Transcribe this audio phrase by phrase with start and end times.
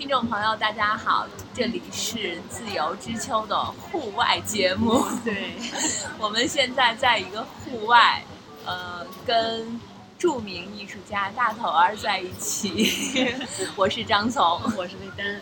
[0.00, 5.04] 听众朋友，大家好，这里是自由之秋的户外节目。
[5.22, 5.54] 对，
[6.18, 8.24] 我们现在在一个户外，
[8.64, 9.78] 呃，跟
[10.18, 13.36] 著名艺术家大头儿在一起。
[13.76, 14.42] 我是张总，
[14.74, 15.36] 我是魏丹。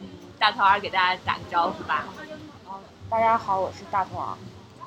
[0.00, 2.04] 嗯，大头儿给大家打个招呼吧。
[2.66, 4.36] 啊，大家好，我是大头儿。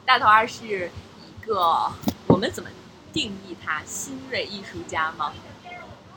[0.05, 1.89] 大头儿是一个，
[2.27, 2.69] 我们怎么
[3.13, 3.81] 定义他？
[3.85, 5.31] 新锐艺术家吗？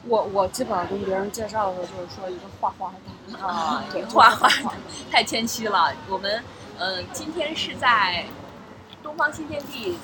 [0.09, 4.77] 我我基本上跟别人介绍的时候就是说一个画画的啊， 对，画画的，
[5.13, 5.95] 太谦虚了。
[6.09, 6.43] 我们
[6.79, 8.25] 呃今天是在
[9.03, 9.99] 东方新天地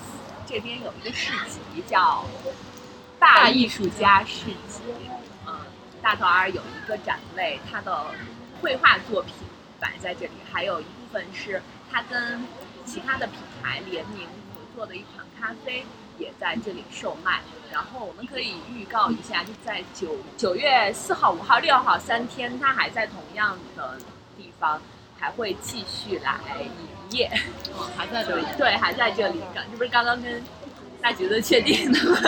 [0.47, 2.23] 这边有一个市集，叫
[3.19, 4.83] 大艺术家市集。
[5.47, 5.57] 嗯，
[6.03, 8.05] 大头儿有一个展位，他的
[8.61, 9.33] 绘画作品
[9.81, 12.45] 摆在这里，还有一部分是他跟
[12.85, 15.87] 其他的品牌联名合作的一款咖啡。
[16.19, 17.41] 也在这里售卖，
[17.73, 23.99] 然后我们可以预告一下，就在九九月四号、五号、六号三天，它还在同样的
[24.37, 24.81] 地方，
[25.19, 27.31] 还会继续来营业。
[27.73, 28.47] 哦，还在这里？
[28.57, 29.41] 对，还在这里。
[29.55, 30.43] 刚这不是刚刚跟
[31.03, 32.19] 大橘子确定的吗？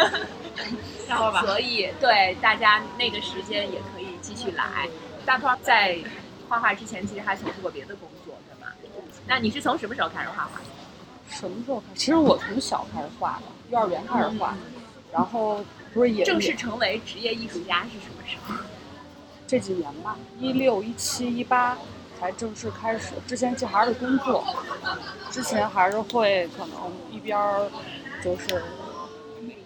[1.09, 1.43] 待会儿吧。
[1.43, 4.89] 所以对大家那个时间也可以继续来。
[5.25, 5.99] 大涛在
[6.49, 8.73] 画画之前，其实还从事过别的工作，对吗？
[9.27, 10.61] 那你是从什么时候开始画画？
[11.29, 12.01] 什么时候开始？
[12.01, 13.56] 其实我从小开始画的。
[13.71, 14.55] 幼儿园开始画，
[15.13, 18.55] 然后不是也正式成为职业艺术家是什么时候？
[19.47, 21.79] 这几年吧，一六、一七、一八
[22.19, 23.13] 才正式开始。
[23.27, 24.45] 之前还是工作，
[25.31, 27.71] 之前还是会可能一边儿
[28.23, 28.63] 就是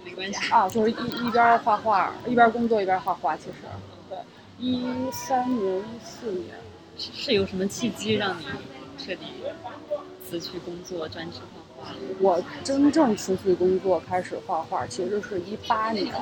[0.05, 3.35] 没关系啊，就是一一边画画，一边工作一边画画。
[3.37, 3.55] 其实
[4.09, 4.19] 对，
[4.59, 6.57] 一三年、一四年
[6.99, 8.45] 是是有什么契机让你
[8.99, 9.25] 彻底
[10.23, 11.60] 辞去工作，专职画？
[12.21, 16.15] 我真正辞去工作开始画画，其实是一八年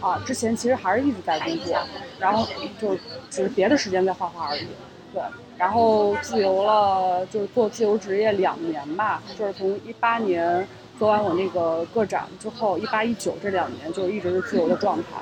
[0.00, 0.22] 啊。
[0.26, 1.76] 之前其实还是一直在工作，
[2.18, 2.46] 然后
[2.80, 3.00] 就是
[3.30, 4.66] 只是别的时间在画画而已。
[5.14, 5.22] 对，
[5.56, 9.22] 然后自由了，就是做自由职业两年吧。
[9.38, 10.66] 就是从一八年
[10.98, 15.20] 做完我那个个展之后，一八一九这两年就一直是自由的状态。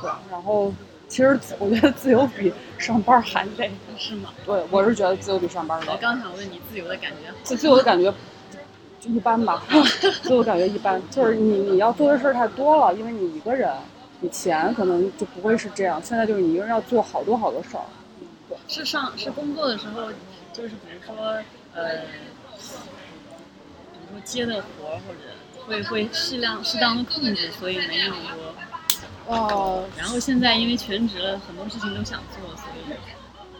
[0.00, 0.72] 对，然后
[1.08, 4.30] 其实我觉得自由比上班还累，是吗？
[4.44, 5.86] 对，我是觉得自由比上班累。
[5.90, 8.12] 我刚想问你自由的感觉，就自由的感觉。
[9.02, 9.64] 就一般吧，
[10.22, 11.02] 自我感觉一般。
[11.10, 13.68] 就是你你要做的事儿太多了，因为你一个人，
[14.20, 16.00] 以前可能就不会是这样。
[16.04, 17.82] 现在就是你一个人要做好多好多事儿。
[18.68, 20.08] 是上是工作的时候，
[20.52, 21.16] 就是比如说
[21.74, 22.02] 呃，
[23.92, 25.20] 比如说接的活儿或者
[25.66, 28.16] 会会适量适当的控制，所以没那么
[29.26, 29.34] 多。
[29.34, 29.84] 哦。
[29.98, 32.94] 然后现在因为全职了，很多事情都想做，所以。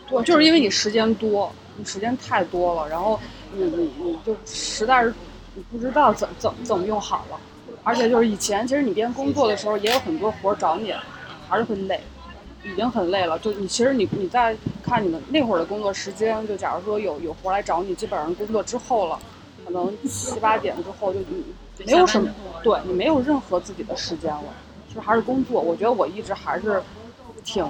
[0.09, 3.19] 对，就是因为你时间多，你时间太多了，然后
[3.53, 5.13] 你你你就实在是。
[5.55, 7.39] 你不知道怎怎怎么用好了，
[7.85, 10.95] 而且就是以前，其实你边工作的时候也有很多活找你，
[11.49, 12.01] 还是会累，
[12.65, 13.39] 已经很累了。
[13.41, 19.19] 就你其实你你在看你们那会儿的工作时间，就假如说有有活来找你，基本上工作之后了，
[19.65, 21.45] 可能 七八点之后就你
[21.85, 22.31] 没有什么，
[22.63, 24.45] 对你没有任何自己的时间了，
[24.89, 25.61] 其实还是工作。
[25.61, 26.83] 我觉得我一直还是
[27.45, 27.63] 挺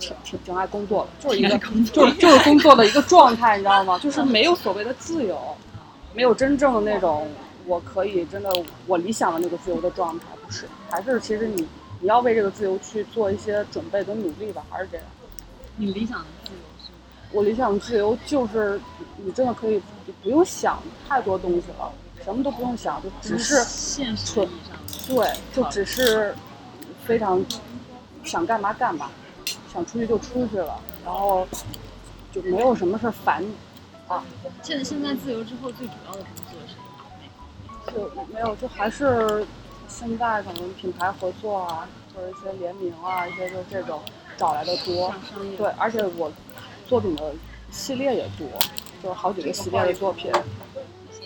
[0.00, 1.56] 挺挺挺爱工作的，就是一个
[1.92, 3.98] 就是就是工作的一个状态，你知道吗？
[4.00, 5.38] 就是没有所谓的自由。
[6.18, 7.28] 没有真正的那种，
[7.64, 8.52] 我可以真的
[8.88, 11.64] 我理想的那个自由的状态，不是，还是其实你
[12.00, 15.06] 你要为这个自由去做一些准备跟努力吧，还是这样。
[15.76, 16.90] 你理想的自由是？
[17.30, 18.80] 我理想的自由就是
[19.18, 19.80] 你真的可以
[20.20, 21.92] 不用想太多东西了，
[22.24, 26.34] 什么都不用想，就只是现实意义上对，就只是
[27.06, 27.40] 非常
[28.24, 29.08] 想干嘛干嘛，
[29.72, 31.46] 想出去就出去了，然后
[32.32, 33.54] 就没有什么事烦你。
[34.08, 34.24] 啊，
[34.62, 38.10] 现在现在自由之后最主要的工作是什么？
[38.16, 39.46] 就没有，就还是
[39.86, 44.00] 现在可能品牌合作啊，或者一些联名啊，一些就这种
[44.36, 45.14] 找来的多。
[45.56, 46.32] 对，而且我
[46.86, 47.34] 作品的
[47.70, 48.48] 系列也多，
[49.02, 50.32] 就是好几个系列的作品。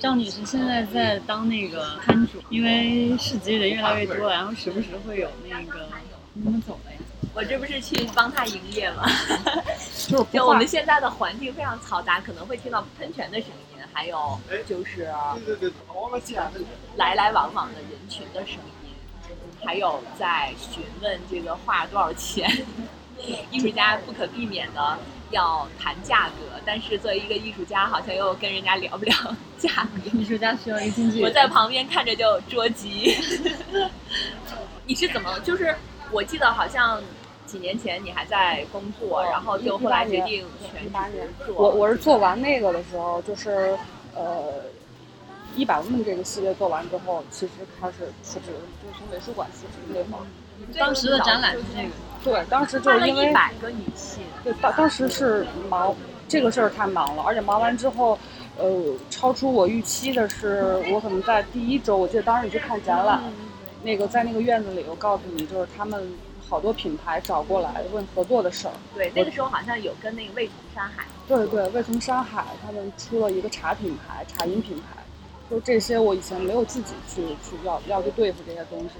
[0.01, 5.87] 张女士现在在当那个摊主，因为市集人越来越多，然后时不时会有那个
[6.35, 6.99] 你怎么走了呀？
[7.35, 9.05] 我这不是去帮他营业吗？
[10.33, 15.09] 就我们现在的环境非常嘈杂，可能会听到喷泉的声音，还有就是
[16.97, 18.95] 来来往往的人群的声音，
[19.65, 22.67] 还有在询问这个画多少钱。
[23.51, 24.99] 艺术家不可避免的
[25.31, 30.19] 要谈价格，但是作为一个艺术家，好像又跟人家聊不了价格。
[30.19, 31.29] 艺术家需要一个经纪人。
[31.29, 33.17] 我在旁边看着就着急。
[34.85, 35.39] 你是怎么？
[35.41, 35.75] 就是
[36.11, 37.01] 我记得好像。
[37.53, 41.55] 几年前你还在工作，然后就后来决定全职做。
[41.55, 43.77] 我我是做完那个的时候，就是
[44.15, 44.55] 呃
[45.55, 48.47] 一百问这个系列做完之后，其实开始辞职，
[48.83, 50.27] 就是从美术馆辞职那会儿。
[50.79, 51.91] 当时的展览是这个，
[52.25, 55.95] 对，当时就是因为一百个女性，对，当当时是忙
[56.27, 58.19] 这个事儿太忙了，而且忙完之后，
[58.57, 63.21] 呃，超出我预期的是，我可能在第一周，我记得当时你去看展览，
[63.83, 66.01] 那个在那个院子里，我告诉你，就是他们
[66.53, 68.75] 好多品牌找过来问合作的事儿。
[68.95, 75.03] 对，那个时候好像有跟那个味从山海，对对，味从山海他们出了一个茶品牌，茶饮品牌，
[75.51, 78.91] 就这些我以前没有自己去去要要去对付这些东西，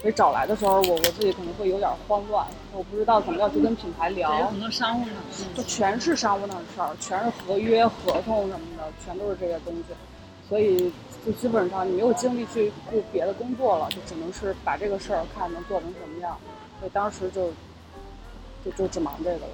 [0.00, 4.46] 所以找来的时候，我我自己可能会有点慌乱，我不知道怎么要去跟品牌聊。
[4.46, 5.20] 很，多商务上的
[5.56, 9.94] 就全是商务上的事儿，全是合约、合同什么的，全都是这些东西，
[10.48, 10.92] 所以
[11.26, 16.38] 就基本上你没有精力去顾别的工作了，就只能是把这个事儿看能做成什么样，
[16.80, 17.52] 所以当时就
[18.64, 19.52] 就就只忙这个了。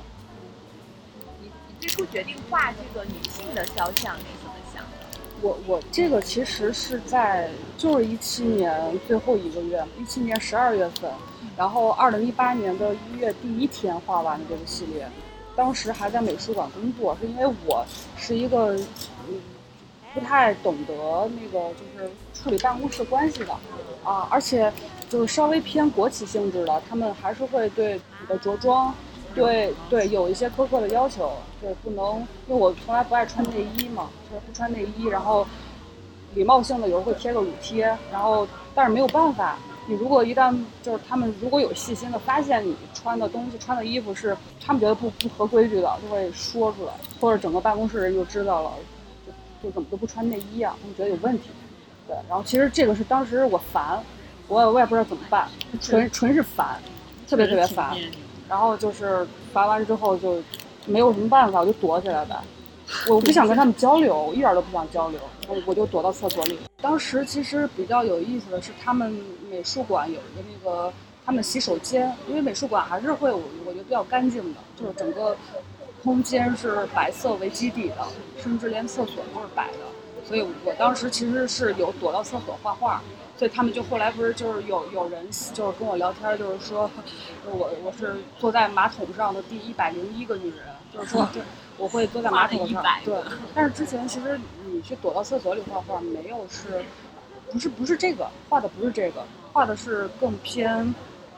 [1.43, 4.91] 你你最初决定画这个女性的肖像是怎么想的？
[5.43, 11.11] 我我这个其实是在就是一七年最后一个月，一七年十二月份，
[11.57, 15.07] 然后二零一八年的一月第一天画完的这个系列，
[15.55, 17.85] 当时还在美术馆工作，是因为我
[18.17, 18.75] 是一个
[19.29, 19.41] 嗯
[20.15, 23.53] 不太懂得那个就是处理办公室关系的
[24.05, 24.73] 啊，而且
[25.09, 28.95] 就是稍微偏国企性质的，他们还是会对你的着装。
[29.35, 31.31] 对对，有一些苛刻的要求，
[31.61, 35.47] 对，不能，因为我从来不爱穿内衣嘛，就是不穿内衣，然后
[36.35, 48.73] 礼貌性的有时候会贴个乳贴，然后但是没有办法，你如果一旦就是他们如果有细心的发现你穿的东西、穿的衣服是他们觉得不不合规矩的，就会说出来，或者整个办公室人就知道了，
[49.27, 51.51] 就就怎么都不穿内衣啊，他们觉得有问题，
[52.09, 54.03] 对，然后其实这个是当时我烦，
[54.49, 55.49] 我也我也不知道怎么办，
[55.81, 56.81] 纯纯是烦，
[57.29, 57.97] 特别特别烦。
[58.49, 60.41] 然后就是罚完之后就
[60.87, 62.37] 没有什么办法，我就躲起来呗。
[63.09, 66.57] 我不想跟他们交流，我一点都不想交流，我我就躲到厕所里。
[66.81, 69.21] 当时其实比较有意思的是，他们
[69.51, 70.93] 美术馆有一个那个
[71.25, 75.37] 他们洗手间，因为美术馆还是会我我觉得比较干净的，就是整个
[76.05, 78.07] 空间是白色为基底的，
[78.41, 79.79] 甚至连厕所都是白的。
[80.25, 83.03] 所以我当时其实是有躲到厕所画画。
[83.37, 86.91] 所以他们就后来不是就是有有人就是跟我聊天，就是说
[87.45, 90.61] 我我是坐在马桶上的第一百零一个女人，
[90.93, 91.29] 就是说
[91.77, 92.83] 我会坐在马桶上。
[93.05, 93.15] 对，
[93.55, 96.83] 但是之前其实你去躲到厕所里画画，没有是，
[97.53, 99.23] 不是不是这个画的不是这个，
[99.53, 100.95] 画的是更偏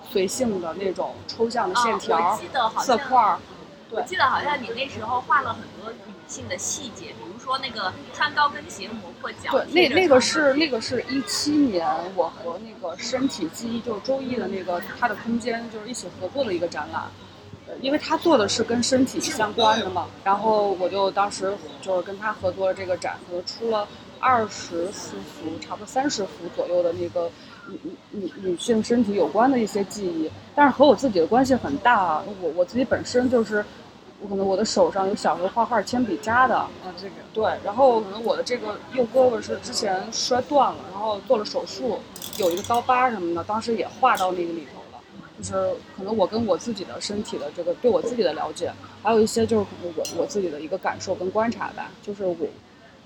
[0.09, 2.17] 随性的那种抽象的线条、
[2.55, 3.37] 哦、色块。
[3.91, 7.15] 我记得好像你那时候画了很多女性的细节，
[7.49, 9.51] 说那个穿高跟鞋磨破脚。
[9.51, 11.83] 对，那那个是那个是一七年，
[12.15, 17.05] 我和那个身体记忆就是周一的那个他的空间就是一起合作的一个展览，
[17.67, 23.89] 呃，因为他做的是跟身体相关的嘛，然后我就当时就是跟他合作了这个展，可能出了
[24.21, 27.31] 二十四幅，差不多三十幅左右的那个
[27.69, 27.79] 女
[28.11, 33.65] 女女性身体有关的一些记忆，但是和我自己的关系很大，我我自己本身就是。
[34.21, 36.71] 我可能我的手上有小时候画画铅笔扎的，啊，
[37.01, 42.01] 这个对，然后可能我的这个右胳膊是之前摔断了，然后做了手术，
[42.37, 45.01] 有一个刀疤什么的，当时也画到那个里头了。
[45.39, 48.73] 就是可能我跟我自己的身体的这个对我自己的了解，
[49.05, 51.93] 还有一些就是可能我我自己的一个感受跟观察吧。
[52.03, 52.37] 就是我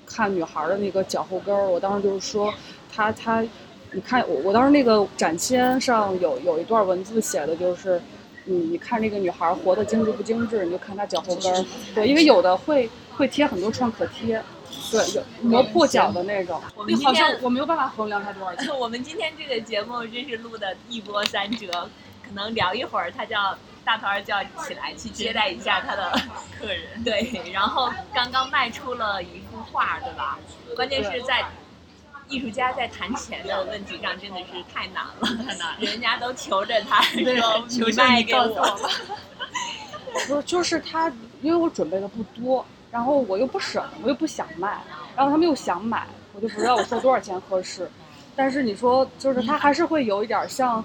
[0.07, 2.51] 看女孩的那个脚后跟儿，我当时就是说，
[2.91, 3.43] 她她，
[3.91, 8.01] 你看我我当时那个展签上有有一段文字写的就是。
[8.45, 11.65] 你你看这个女孩活得精致不精致，你就看她脚后跟儿。
[11.95, 14.43] 对，因为有的会会贴很多创可贴，
[14.91, 16.61] 对，有磨破脚的那种。
[16.75, 18.77] 我们好像我没有办法衡量它多少钱。
[18.79, 21.89] 我们今天这个节目真是录的一波三折，
[22.27, 26.11] 可能聊一会儿他叫大头儿就要起来去接待一下他的
[26.59, 27.05] 客人。
[27.05, 30.39] 对，然后刚刚卖出了一幅画，对吧？
[30.75, 31.45] 关键是在。
[32.33, 38.81] 艺术家在谈钱的问题上真的是太难了， 太难了，人家都求着他 说求你卖给我。
[40.27, 41.13] 不是，就是他，
[41.43, 44.83] 因为我准备的不多，然后我又不省，我又不想卖，
[45.15, 47.89] 然后他们又想买，我就不知道我说多少钱合适。
[48.35, 50.83] 但是你说，就是他还是会有一点像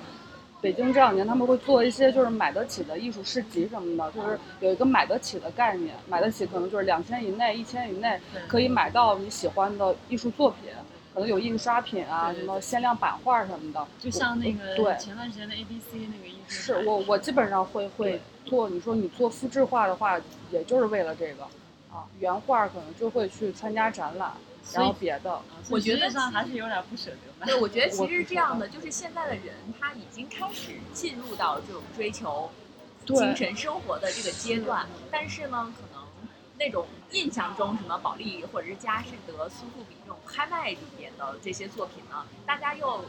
[0.59, 10.71] 北京这两年他们会做一些就是买得起的艺术市集什么的，就是有一个买得起的概念，买得起可能就是两千以内、一千以内可以买到你喜欢的艺术作品。
[11.17, 16.47] 可能有印刷品啊，什么限量版画什么的，就像那个对前段时间的 A B C 那个艺术。
[16.47, 20.21] 是我我基本上会会做，你说你做复制画的话，
[20.51, 21.45] 也就是为了这个，
[21.91, 24.31] 啊，原画可能就会去参加展览，
[24.71, 27.45] 然后别的，我觉得上还是有点不舍得。
[27.47, 32.51] 对，我觉得 其实是这样的，就是现在的人他已经开始进入到这种追求
[33.07, 35.96] 精神生活的这个阶段，但是呢，可能。
[36.59, 43.05] 那种印象中什么保利或者是佳士得、苏富比这种拍卖里面的这些作品呢，大家又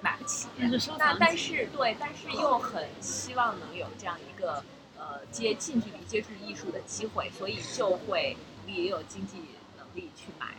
[0.00, 0.48] 买不起。
[0.98, 4.64] 那但是对，但是又很希望能有这样一个
[4.96, 9.36] 呃接近距离接触艺术的机会，所以就会也有经济
[9.76, 10.54] 能力去买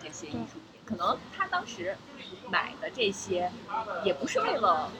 [0.00, 0.80] 这些艺术品。
[0.84, 1.96] 可能他当时
[2.48, 3.50] 买的这些
[4.04, 4.90] 也不是为了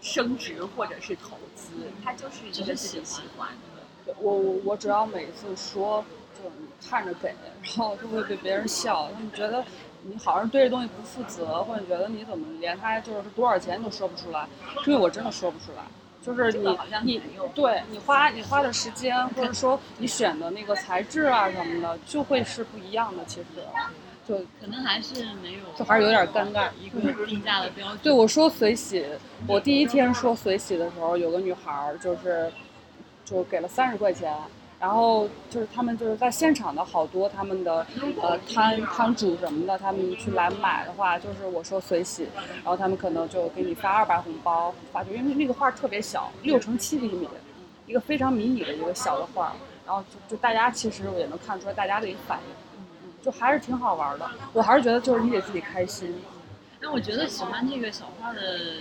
[0.00, 3.50] 升值或者是投资，他就是一个自己喜喜欢。
[4.04, 6.04] 对我我我只要每次说，
[6.36, 9.64] 就是你看着给，然后就会被别人笑，他们觉得
[10.02, 14.46] 你好像对这东西不负责，或者觉得你怎么连它就是多少钱都说不出来，
[14.84, 15.82] 是因为我真的说不出来。
[16.24, 17.20] 就是你你
[17.52, 23.24] 对你花你花的时间，或者说你选的那个材质啊什么的，就会是不一样的。
[23.24, 23.46] 其实，
[24.24, 27.98] 就可能还是没有，就还是有点尴尬一个定价的标准。
[28.04, 29.04] 对我说随喜，
[29.48, 32.52] 我第一天说随喜的时候，有个女孩儿就是，
[33.24, 34.36] 就给了三十块钱，
[34.80, 37.86] 然后就是他们就是在现场的好多他们的
[38.20, 47.28] 呃摊摊主什么的，他们去来买的话，就是我说随喜，然后他们可能就给你发二百红包，发就，因为那个画儿特别小，六乘七厘米，
[47.86, 49.52] 一个非常迷你的一个小的画儿，
[49.86, 54.28] 然后就就大家其实也能看出来大家的一个反应，嗯嗯就还是挺好玩儿的。
[54.52, 56.14] 我还是觉得就是你得自己开心。
[56.80, 58.40] 那我觉得喜欢这个小画的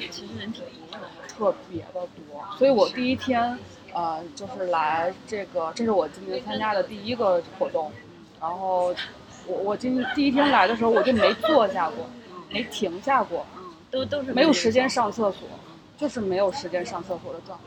[0.09, 1.07] 其实人挺多的。
[1.27, 3.57] 特别的多，所以我第一天，
[3.93, 7.91] 呃，就是来这个，这是我今天参加的第一个活动，
[8.39, 8.95] 然后
[9.47, 12.09] 我我今第一天来的时候我就没坐下过，
[12.49, 15.47] 没停下过，嗯，都都是没有时间上厕所，
[15.97, 17.65] 就是没有时间上厕所的状态。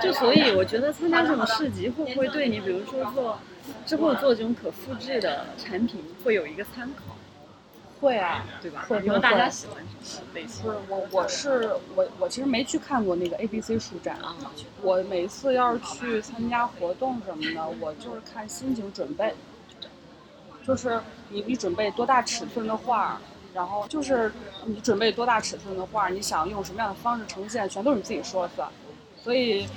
[0.00, 3.38] 就所以我觉得参加这种市集会不会对你，比如说做
[3.84, 7.16] 之后做这种可复制的产品会有一个参考，
[8.00, 8.86] 会啊，对吧？
[8.88, 14.34] 会因为大家喜欢什么类型不是我我是我我其实没去看过那个 A B C 书展，啊？
[14.82, 19.34] 我每次要是去参加活动什么的，我就是看心情准备，
[20.66, 23.20] 就是你你准备多大尺寸的画，
[23.52, 24.32] 然后就是
[24.64, 28.68] 你准备多大尺寸的画，你想用什么样的方式呈现，全都是你自己说了算。
[29.22, 29.68] 所以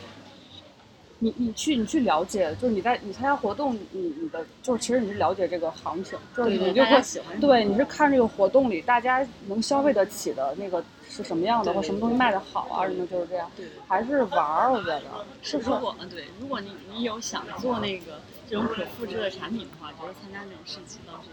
[1.24, 3.80] 你你去你去了解，就是你在你参加活动，你
[4.22, 13.50] 你的就是其实你是了解这个行情，就是你就会喜欢对，你是看这个活动里大家能消费得起的那个是什么样的，或什么东西卖的好啊，什么就是这样。
[13.56, 13.66] 对。
[13.88, 15.02] 还是玩儿，我觉得
[15.42, 15.78] 是不是如？
[15.78, 21.30] 果呃对，如果你你有想做那个这种可复制的产品的话，觉得参加这种事情倒是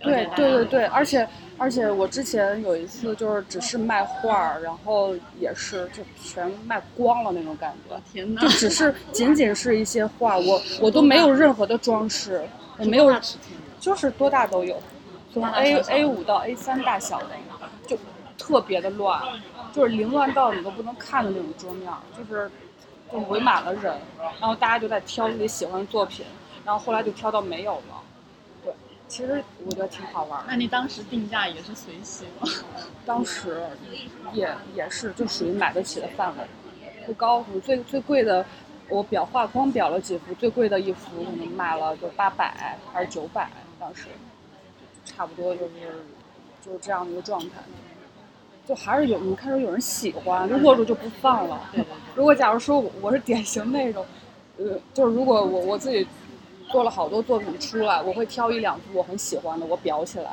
[0.00, 1.26] 对对对对，而且
[1.58, 12.42] 而且我之前有一次就是只是卖画儿，然后也是就全卖光了那种感觉，天哪就，只是 仅仅是一些画，我我都没有任何的装饰，
[12.78, 13.12] 我没有
[13.80, 14.80] 就是多大都有，
[15.32, 17.28] 从 A A 五到 A 三大小的，
[17.86, 17.96] 就
[18.36, 19.20] 特别的乱，
[19.72, 22.50] 就是凌乱到你都不能看的那种桌面儿，就是
[23.10, 23.94] 就围满了人，
[24.40, 26.26] 然后大家就在挑自己喜欢的作品，
[26.64, 28.02] 然后后来就挑到没有了。
[29.06, 30.44] 对，其实我觉得挺好玩儿。
[30.48, 32.48] 那你当时定价也是随喜吗？
[33.06, 33.66] 当时
[34.32, 36.44] 也也是就属于买得起的范围，
[37.06, 38.44] 不高，最最贵的，
[38.88, 43.48] 我裱画框裱了几幅，最贵的一幅可能卖了就八百还是九百，
[43.78, 44.06] 当时
[45.04, 46.04] 差不多就是
[46.64, 47.62] 就是这样的一个状态。
[48.66, 51.60] 就还是有你看着有人喜欢，就握住就不放了。
[51.70, 51.94] 对对对。
[52.16, 54.04] 如果假如说我我是典型那种，
[54.58, 56.04] 呃，就是如果我我自己
[56.70, 60.30] 做了好多作品出来，我会挑一两幅我很喜欢的，我裱起来。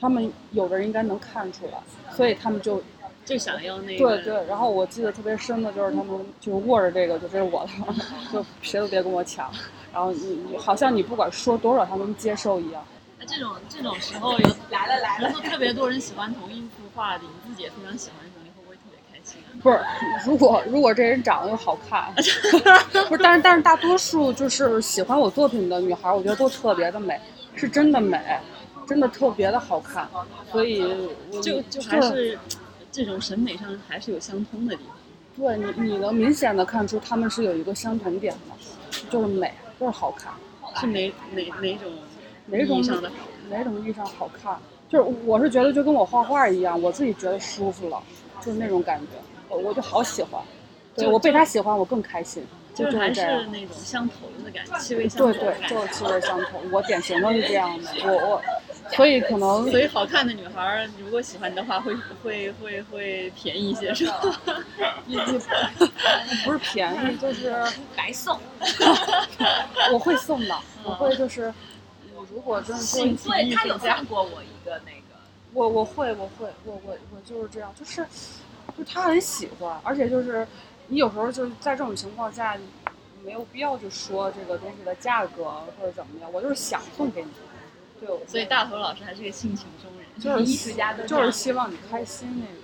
[0.00, 1.78] 他们有的人应该能看出来，
[2.14, 2.82] 所以他们就
[3.24, 4.46] 就想要那个对对。
[4.46, 7.94] 然后我记得特别深的就是他们就握着这个，就这是我的，
[8.32, 9.48] 就谁都别跟我抢。
[9.92, 12.82] 然后你你好像你不管说多少，他们接受一样。
[13.18, 18.28] 那这种这种时候有来了来了，特别多人喜欢同一幅画的，你自己也非常喜欢
[19.62, 19.78] 不是，
[20.26, 27.20] 如果如果这人长得又好看，不是，但是但是大多数就是喜欢我作品的女孩儿，我觉得都特别的美，
[27.54, 28.20] 是真的美，
[28.86, 30.08] 真的特别的好看，
[30.50, 30.82] 所以
[31.32, 32.36] 我就就还是
[32.90, 34.96] 这种审美上还是有相通的地方。
[35.34, 40.32] 对你你能明显的看出他们是有一个相同点的，就是美，就是好看，
[40.80, 41.90] 是哪哪哪种
[42.46, 43.14] 哪种意义上的好？
[43.48, 44.54] 哪种意义上好看，
[44.88, 48.02] 就是我是觉得就跟我画画一样，我自己觉得舒服了，
[48.44, 49.06] 就是那种感觉，
[49.48, 50.42] 我我就好喜欢，
[50.94, 52.44] 对就我被他喜欢，我更开心，
[52.74, 53.20] 就就是还是。
[53.46, 55.68] 那种相投的感觉，气味相投对对。
[55.68, 56.58] 就是气味相投。
[56.70, 58.42] 我典型的是这样的，我我，
[58.90, 64.20] 所以可能所以好看的女孩儿，如果喜欢你的话，会会会会便宜一些，是吧？
[65.06, 65.38] 一一
[66.44, 67.54] 不是便宜，就是
[67.96, 68.38] 白送，
[69.92, 71.52] 我会送的，我会就是，
[72.32, 75.01] 如果真的说对他有送过我一个那个，
[75.54, 78.06] 我我会我会我我我就是这样，就是
[78.76, 80.46] 就他很喜欢，而且就是
[80.88, 82.62] 你有时候就是在这种情况下，你
[83.24, 85.44] 没有必要去说这个东西的价格
[85.78, 87.30] 或者怎么样，我就是想送给你，
[88.00, 92.56] 对，所以大头老师还是个性情中人，就是 艺术家都就是希望你开心那种。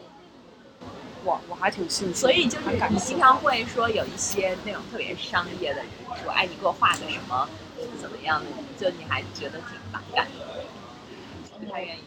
[1.24, 5.86] 我我还挺信服，所以就是你经常会说有一些那种特别商业的人
[6.22, 7.48] 说，哎，你给我画个什么
[8.00, 8.46] 怎么样的，
[8.78, 10.64] 就你还觉得挺反感的，
[11.58, 12.00] 不太愿意。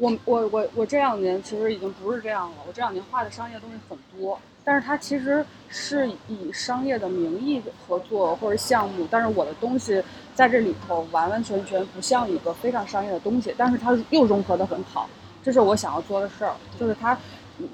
[0.00, 10.02] 我我我我这两年其实已经不是这样了，我这两年画的商业东西很多，但是它其实是以商业的名义合作或者项目，但是我的东西
[10.34, 15.06] 在这里头完完全全不像一个非常商业的东西，但是它又融合的很好，
[15.44, 17.14] 这是我想要做的事儿，就是它，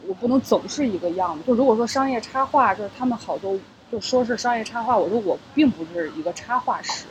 [0.09, 1.45] 我不能总是一个样子。
[1.47, 3.56] 就如果说商业插画，就是他们好多
[3.92, 7.04] 就说是商业插画，我说我并不是一个插画师，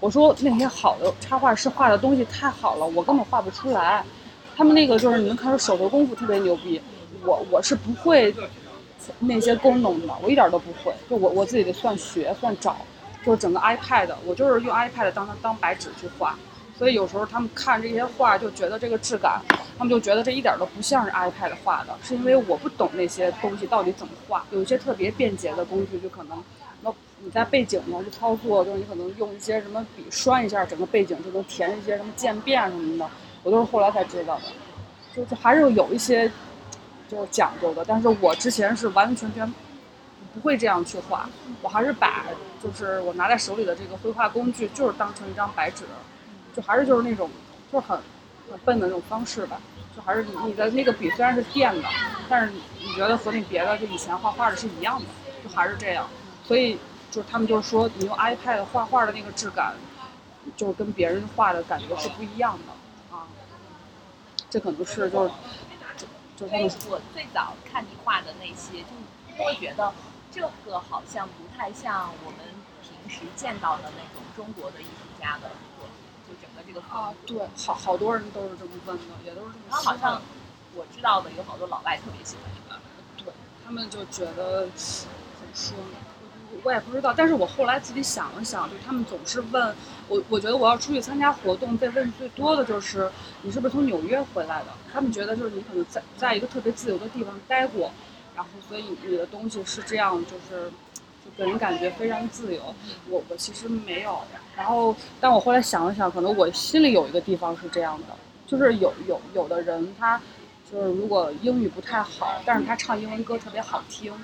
[0.00, 4.02] 我说那些好的插画师画的东西太好了，我根本画不出来。
[4.56, 6.80] 他们那个就是你能看出手头功夫特别牛逼，
[7.24, 8.34] 我我是不会
[9.18, 10.92] 那些功能的，我一点都不会。
[11.10, 12.76] 就我我自己得算学算找，
[13.24, 16.38] 就是整个 iPad，我就是用 iPad 当它当白纸去画，
[16.78, 19.40] 所以有时候他们看这些画就觉得这个质感，
[19.76, 24.44] 他们就觉得这一点都不像是 iPad 画的，是因为我不懂那些东西到底怎么画。
[24.50, 26.42] 有一些特别便捷的工具，就可能
[26.82, 33.10] 那你在背景上去操作，就是你可能用一些什么笔刷一下整个背景，就能填一些什么渐变什么的。
[33.44, 34.42] 我都是后来才知道的，
[35.14, 36.28] 就就还是有一些
[37.08, 39.46] 就是讲究的，但是我之前是完完全全
[40.34, 41.28] 不会这样去画，
[41.62, 42.24] 我还是把
[42.62, 45.84] 就是我拿在手里的这个绘画工具就是当成一张白纸，
[46.56, 47.30] 就还是就是那种
[47.70, 47.96] 就是很
[48.50, 49.60] 很笨的那种方式吧，
[49.94, 51.88] 就还是你你的那个笔虽然是电的，
[52.28, 55.04] 但是你觉得和你别的就以前画画的是一样的，
[55.44, 56.08] 就还是这样，
[56.42, 56.78] 所以
[57.10, 59.74] 就是他们就是说你用 iPad 画画的那个质感，
[60.56, 62.72] 就是跟别人画的感觉是不一样的。
[64.54, 65.32] 这可能是就是
[66.36, 69.92] 就是我最早看你画的那些，就会觉得
[70.30, 72.38] 这个好像不太像我们
[72.80, 75.96] 平时见到的那种中国的艺术家的作品，
[76.28, 79.76] 就整个这个啊，对，好好多人都是这么问的，也都是这么。
[79.76, 80.22] 好像
[80.76, 82.80] 我知道的有好多老外特别喜欢这个，
[83.24, 83.34] 对
[83.64, 85.98] 他们就觉得怎么说呢？
[86.64, 89.76] 我也不知道，但是我后来自己想了想，就他们总是问
[90.08, 93.10] 我，我觉得我要出去参加活动，被问最多的就是
[93.42, 94.68] 你是不是从纽约回来的？
[94.90, 97.92] 他们觉得就是你可能在在一个特别自由的地方待过，
[98.34, 100.70] 然后所以你的东西是这样，就是
[101.22, 102.74] 就给人感觉非常自由。
[103.10, 104.22] 我我其实没有，
[104.56, 110.18] 然后但我后来想了想，可能我心里有一个地方是这样的，就是有有有的人他
[110.72, 114.14] 就是如果英语不太好，但是他唱英文歌特别好听，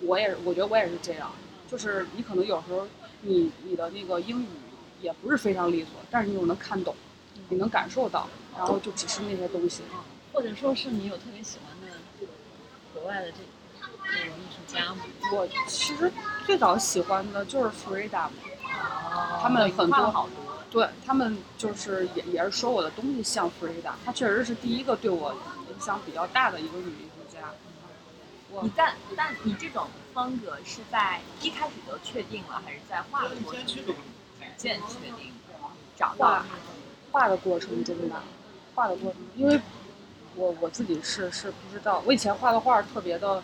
[0.00, 1.30] 我也，我觉得我也是这样。
[1.74, 2.86] 就是你可能有时候
[3.22, 4.46] 你你的那个英语
[5.00, 6.94] 也不是非常利索，但是你又能看懂，
[7.48, 9.82] 你能感受到，然后就只是那些东西。
[10.32, 11.98] 或者说是你有特别喜欢的
[12.94, 13.38] 国外的这
[14.04, 15.04] 这种艺术家吗？
[15.32, 16.12] 我其实
[16.46, 18.28] 最早喜欢的就是 Frida，
[19.42, 20.54] 他们对很多好多。
[20.70, 25.34] 对他们就是也也是说我的东西像 Frida，她确实是第一个对我
[25.68, 27.08] 影响比较大的一个女
[28.62, 33.94] 你但但你这种风格是在一开始就确定了，还是在画的过程中逐
[34.56, 35.32] 渐确定
[35.96, 36.46] 找到画
[37.12, 38.22] 画的过程中吧，
[38.74, 39.60] 画的过程中，因为
[40.36, 43.42] 我我自己是是不知道，我以前画的画特别的，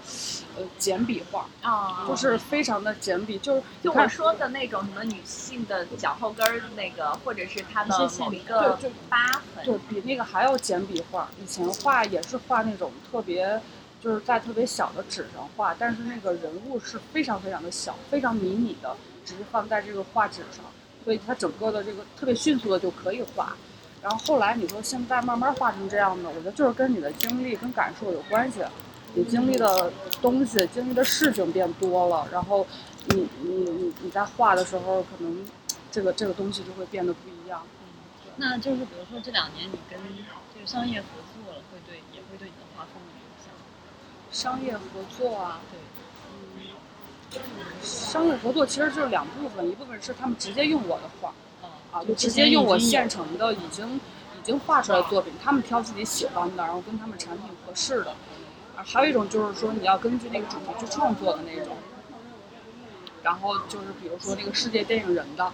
[0.57, 2.05] 呃，简笔画，啊？
[2.09, 8.77] 就是非常的简笔，就是就我说的那种什么女性的脚后跟儿那个，或者是她的一个
[9.09, 11.29] 疤痕，对比那个还要简笔画。
[11.41, 13.61] 以前画也是画那种特别，
[14.01, 20.65] 就是在特别小的纸上画，但是那个人物是非常非常的小，非常迷你的，只是放在这个画纸上，
[21.05, 23.55] 所以它整个的这个特别迅速的就可以画。
[24.03, 28.61] 然后后来你说现在慢慢画成这样的，我觉得就是跟你的经历跟感受有关系。
[29.13, 32.65] 你经历的东西、经历的事情变多了，然后
[33.09, 35.45] 你你你你在画的时候，可能
[35.91, 37.61] 这个这个东西就会变得不一样。
[38.37, 39.99] 那就是比如说这两年你跟
[40.55, 43.53] 这个商业合作了，会对也会对你的画风有影响。
[44.33, 44.81] 商业合
[45.17, 45.61] 作啊，
[47.31, 47.41] 对，
[47.83, 51.69] 商业合作其实就是两部分，一部分是他们直接用我的画嗯。
[51.93, 58.13] 啊，就直接用我现成的已经已经画出来的作品，他们挑自己喜欢的，然后跟他们产品合适的。
[58.77, 61.77] 啊，还有一种就是说你要根据那个主题去创作的那种。
[63.23, 65.53] 然后就是比如说那个世界电影人的，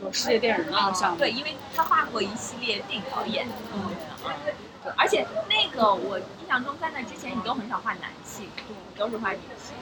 [0.00, 3.94] 就是世界电影人那个项目，对，因为他画过一系列电影导演，嗯，
[4.82, 9.74] 对，而且那个我印象中在那之前你都很少画男性，你都是画女性，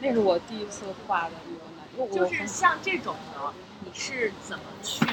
[0.00, 5.04] 那是我第一次画的一个男，就是像这种的，你是怎么去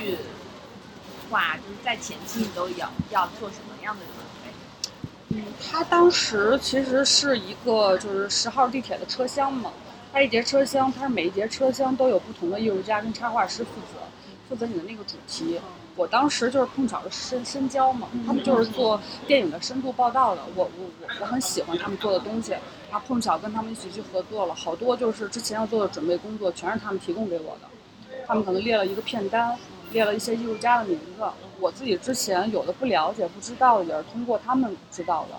[1.29, 1.57] 画？
[1.57, 5.35] 就是在前期你都要要做什么样的准备？
[5.35, 9.73] 嗯，他当时其实是一个就是十号地铁的车厢嘛，
[10.13, 13.99] 它一节车厢，它是每一节车厢都有不同的艺术家跟插画师负责，
[14.47, 15.59] 负责你的那个主题。
[15.95, 22.51] 我当时就是碰巧是深深交嘛，他们就是做电影的深度报道的，我我我我很喜欢他们做的东西，
[22.89, 27.67] 然后碰巧跟他们一起去合作了，好多就是之前要做的准备工作全是他们提供给我的，
[28.25, 29.57] 他们可能列了一个片单，
[29.91, 31.23] 列了一些艺术家的名字，
[31.59, 35.35] 我自己之前有的不了解不知道的也是通过他们知道的，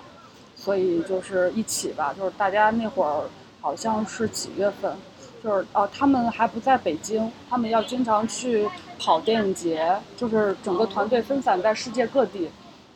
[0.54, 3.24] 所以就是一起吧，就是大家那会儿
[3.60, 4.94] 好像是几月份。
[5.42, 12.48] 就是哦，他们还不在北京，他们要经常去跑电影节，就是整个团队分散在世界各地，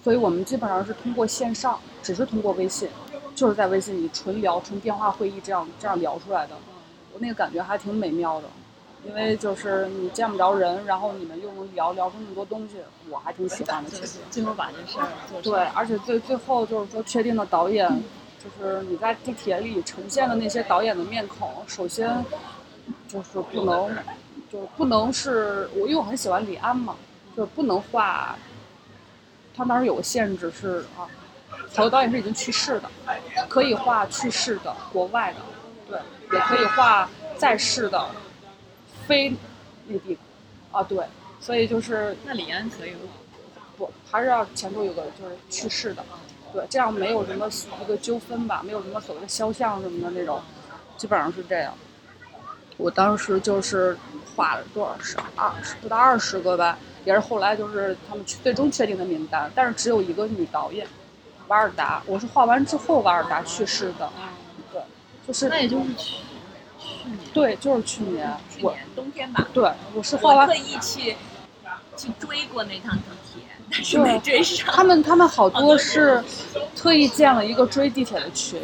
[0.05, 2.89] 所以我们基本上是通过线上，只是通过微信，
[3.35, 6.55] 就是在微信里纯聊、纯电话会议这样这样聊出来的，
[7.13, 8.47] 我那个感觉还挺美妙的，
[9.05, 12.77] 因为就是你见不着人，然后你们又能聊聊出那么多东西，
[13.11, 13.91] 我还挺喜欢的。
[13.91, 17.91] 其实最后把这事儿做对，而且最最后就是说确定的导演。
[18.59, 22.25] 就是你在地铁里呈现的那些导演的面孔，首先
[23.09, 23.91] 就是不能，
[24.51, 26.97] 就不能是我，因为我很喜欢李安嘛，
[27.37, 28.37] 就是不能画。
[29.55, 31.09] 他当时有个限制是啊，
[31.75, 32.91] 好多导演是已经去世的，
[33.49, 35.41] 可以画去世的国外的，
[35.89, 38.09] 对，也可以画在世的
[39.07, 39.31] 非
[39.87, 40.19] 内地
[40.71, 41.05] 啊，对，
[41.41, 43.09] 所以就是那李安可以吗？
[43.79, 46.05] 不，还是要前头有个就是去世的。
[46.57, 47.51] 对，这样没有什么
[47.83, 50.41] 一个纠纷吧，没有什么所谓的肖像什么的那种，
[50.97, 51.75] 基本上是这样。
[52.79, 53.95] 我当时就是
[54.35, 60.87] 画了多少十二十不到二十个吧，也是后来就是他们最终确定的名单，但是只有一个女导演，
[61.49, 62.03] 瓦尔达。
[62.07, 64.11] 我是画完之后瓦尔达去世的，
[64.73, 64.81] 对，
[65.27, 66.15] 就是那也就是去
[66.79, 69.47] 去年，对，就是去年，去年冬天吧。
[69.53, 71.17] 对，我是画完特意去
[71.99, 73.43] 去追过那趟地铁。
[73.71, 74.67] 是没追上。
[74.75, 76.23] 他们他们好多是
[76.75, 78.61] 特意建了一个追地铁的群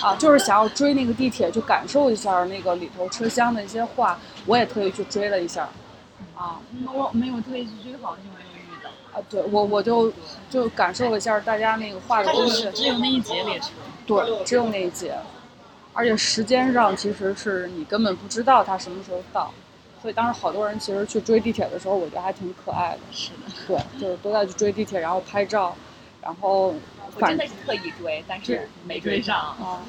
[0.00, 4.18] 啊， 就是想要追那个地铁，就感受一下那个里头车厢的一些画。
[4.46, 5.68] 我也特意去追了一下，
[6.36, 6.60] 啊，
[6.92, 8.90] 我没有特意去追，好像没有遇到。
[9.18, 10.12] 啊，对我我就
[10.50, 12.68] 就感受了一下大家那个画的东西。
[12.74, 13.68] 只有那一节列车。
[14.04, 15.14] 对，只有那一节，
[15.92, 19.52] 而且时间上其实是你根本不知道它什么时候到。
[20.02, 23.00] 所以当时好多人其实去追地铁的时候，我觉得还挺可爱的。
[23.12, 23.36] 是的，
[23.68, 25.76] 对，就是都在去追地铁，然后拍照，
[26.20, 26.74] 然后。
[27.14, 29.36] 我真的是特意追，但是没追上。
[29.38, 29.82] 啊，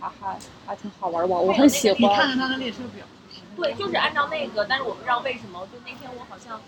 [0.00, 2.00] 还还还挺好玩，吧我很喜欢。
[2.00, 3.04] 你看看他的列车表。
[3.54, 6.58] 对，就是按照那个，但是我不知道为什么，就那天我好像，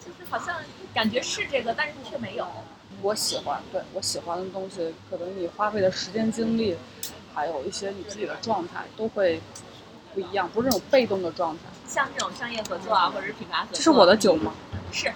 [0.00, 0.54] 就是好像
[0.94, 2.46] 感觉是这个，但是却没有。
[3.02, 6.76] 我喜欢，对我喜欢的东西，可能你花费的时间精力，
[7.34, 9.40] 还有一些你自己的状态，都会
[10.14, 11.60] 不一样，不是那种被动的状态。
[11.86, 14.52] 像这种商业合作啊，或者是品牌合作，这是我的酒吗？
[14.92, 15.12] 是，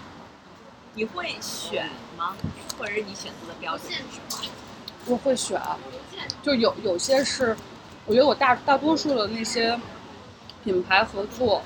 [0.94, 2.34] 你会选吗？
[2.78, 4.50] 或者是你选择的标准是什么？
[5.06, 5.60] 我会选，
[6.42, 7.56] 就有有些是，
[8.06, 9.78] 我觉得我大大多数的那些
[10.64, 11.62] 品牌合作，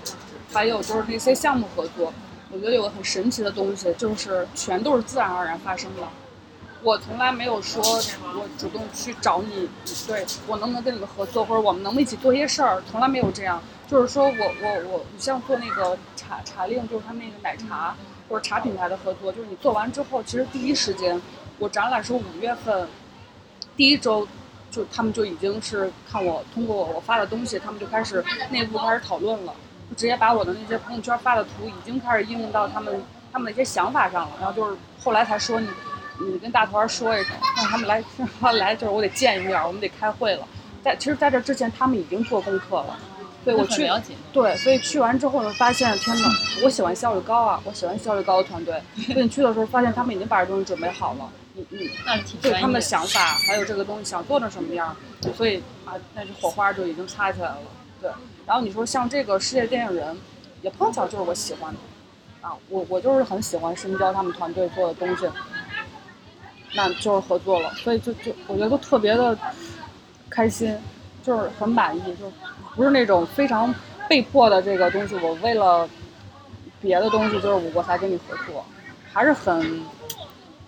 [0.53, 2.13] 还有就是那些项目合作，
[2.51, 6.03] 我觉得有个很神奇的东西，就是全都是自然而然发生的。
[6.83, 9.69] 我从来没有说我主动去找你，
[10.07, 13.63] 对我能不能跟你们合作，或者我们能不能一起做一些事儿，从来没有这样。
[13.87, 17.95] 就是说我我我，你像做那个茶茶令，就是他们那个奶茶
[18.29, 21.21] 或者茶品牌的合作，就是你做完之后，其实第一时间，
[21.59, 22.89] 我展览是五月份，
[23.77, 24.27] 第一周，
[24.71, 29.55] 就他们就已经是看我通过我发的东西，他们就开始内部开始讨论了，
[29.89, 35.69] 就直接把我的那些朋友圈发的图已经开始应用到他们他们的一些想法上了，然后就是后来才说你
[36.21, 38.03] 你跟大团说一声，让他们来
[38.53, 40.47] 来就是我得见一面，我们得开会了，
[40.83, 42.99] 在其实在这之前他们已经做功课了。
[43.45, 43.91] 对我去，
[44.33, 46.29] 对，所以去完之后呢，发现天哪，
[46.63, 48.81] 我喜欢效率高啊，我喜欢效率高的团队。
[49.05, 51.91] 所以你去的时候，发现他们已经把这东西准备好了，你你
[52.41, 54.97] 对他们的想法，还有这个东西想做成什么样，
[55.37, 57.59] 所以啊，那就火花就已经擦起来了。
[58.01, 58.09] 对，
[58.47, 60.17] 然后你说像这个世界电影人，
[60.63, 61.81] 也碰巧就是我喜欢的，
[62.49, 65.27] 啊，我我就是很喜欢深交他们团队做的东西，
[66.75, 69.37] 那就是合作了，所以就就我觉得特别的
[70.31, 70.77] 开心，
[71.23, 72.31] 就是很满意，就。
[72.75, 73.75] 不是那种非常
[74.09, 75.87] 被迫的这个东西，我为了
[76.81, 78.65] 别的东西，就是我才跟你合作，
[79.13, 79.83] 还是很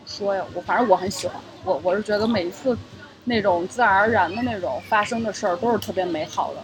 [0.05, 2.77] 说呀，我反正我很喜欢，我我是觉得每一次
[3.25, 6.61] 那种自然而然的那种发生的事儿都是特别美好的。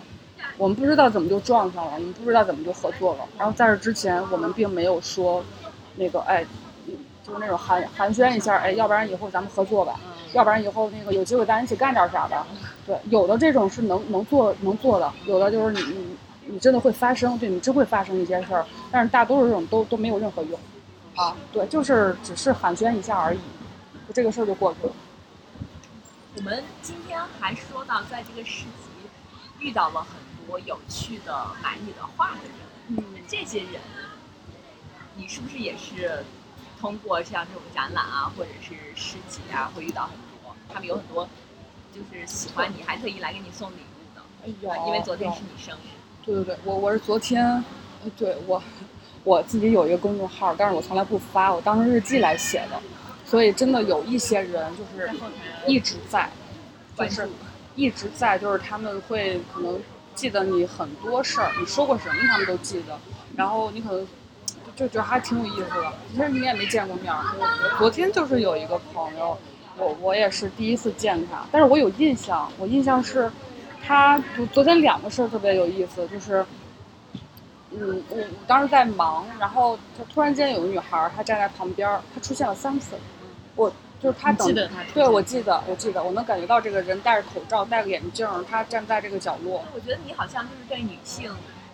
[0.59, 3.21] 我们不知道怎么就撞上了，我们不知道怎么就合作了。
[3.39, 5.43] 然后在这之前，我们并没有说
[5.97, 6.45] 那个哎，
[7.23, 9.99] 就是那种寒寒暄一下，哎，要不然以后咱们合作吧，
[10.33, 12.47] 要不然以后那个有机会咱一起干点啥吧。
[12.87, 20.59] 对，有的这种是能能做能做的，有的就是你你你真的会发生，对你真会发生一些事儿，但是大多数这种都都没有任何用，
[21.15, 23.39] 啊，对，就是只是寒暄一下而已，
[24.09, 24.93] 就这个事儿就过去了。
[26.37, 28.71] 我们今天还说到，在这个市集
[29.59, 33.81] 遇到了很多有趣的买你的画的人，嗯，这些人，
[35.17, 36.25] 你是不是也是
[36.81, 40.13] 通过像这种展览啊，或者是市集啊，会遇到很
[40.43, 41.29] 多，他们有很多
[41.93, 45.91] 就是喜欢你，还特意来给你送礼物的，哎呀，因为昨天是你生日。
[46.25, 47.45] 对对对，我我是昨天，
[48.03, 48.63] 呃对我
[49.25, 52.81] 我自己有一个公众号，但是我从来不发，我当成日记来写的，
[53.27, 55.11] 所以真的有一些人就是
[55.67, 56.31] 一直在，
[56.97, 57.29] 就是
[57.77, 59.79] 一直在，就是他们会可能
[60.15, 62.99] 记得你很多事儿，你说过什么他们都记得，
[63.37, 64.07] 然后你可能
[64.77, 65.93] 就就觉得还挺有意思的。
[66.11, 67.25] 其实你也没见过面儿，
[67.79, 69.37] 昨天就是有一个朋友，
[69.77, 73.31] 我我也是第一次见他，但是我有印象，我印象是
[73.87, 76.45] 他昨昨天两个事儿特别有意思，就是。
[77.73, 82.97] 嗯，我我当时在忙，然后他突然间有个女孩儿，她站在旁边儿，她出现了三次，
[83.55, 91.31] 我就是她等你记得他对，我记得，我记得，我能感觉到这个人戴着口罩，戴个眼镜儿，他站在这个角落，我觉得你好像就是对女性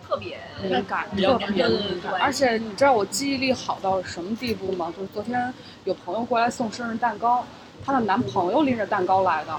[0.07, 1.67] 特别敏感，特别。
[1.67, 4.93] 对而且你知道我记忆力好到什么地步吗？
[4.95, 7.43] 就是昨天有朋友过来送生日蛋糕，
[7.85, 9.53] 她的男朋友拎着蛋糕来的，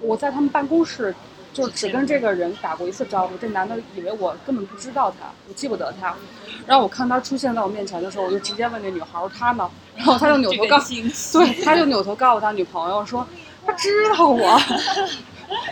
[0.00, 1.14] 我在他们办公室。
[1.50, 6.14] 就只跟这个人打过一次招呼，这男的以为我根本不知道他，我记不得他。
[6.66, 13.26] 然后我看他出现在我面前的时候，我就直接问那女孩儿他呢，然后他就扭头告对，他就扭头告诉他女朋友说，
[13.66, 14.60] 他知道我，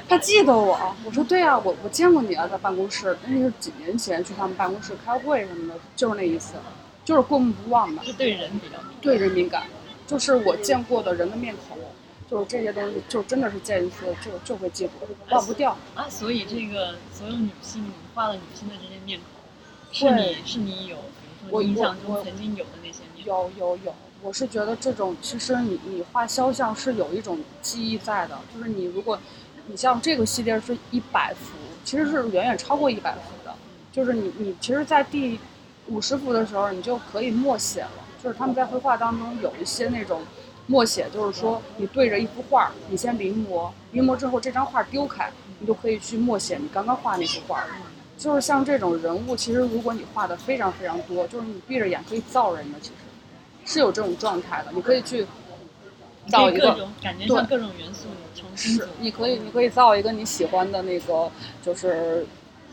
[0.09, 0.79] 他记得我。
[1.05, 6.55] 我说对啊，我我见过你啊，在办公室，那是几年前去他们办公室开会什么的，就是那一次，
[7.05, 8.97] 就是过目不忘的，是对人比较敏。
[9.01, 9.65] 对人敏感，
[10.07, 11.79] 就是我见过的人的面孔，
[12.31, 14.93] 就是这些东西，就真的是见一次就就会记住，
[15.31, 15.77] 忘不掉。
[15.95, 23.27] 啊，所以这个所有女性你画了女性的这些面孔，是你是你有，比如我印象我中曾经有的那些面孔。
[23.27, 29.19] 有有有，我是觉得这种其实你你画肖像是有一种记忆在的，就是你如果
[29.69, 33.55] 你像这个系列是一百幅，其实是远远超过一百幅的，
[33.93, 35.39] 就是你你其实，在第
[35.89, 37.91] 五十幅的时候，你就可以默写了，
[38.23, 40.23] 就是他们在绘画当中有一些那种
[40.67, 47.65] 默写，就是说你对着一幅画，你先临摹，临摹之后这张画丢开，你就可以去默写你刚刚画那幅画。
[48.19, 52.95] 就是像这种人物，其实如果你画的非常非常多，就是你闭着眼可以造人的，其实
[53.67, 54.73] 是有这种状态的。
[54.73, 55.27] 你可以去
[56.29, 61.31] 造一个，各种感觉像各种元素你重新是，你可以你可以造一个你喜欢的那个，
[61.63, 62.27] 就是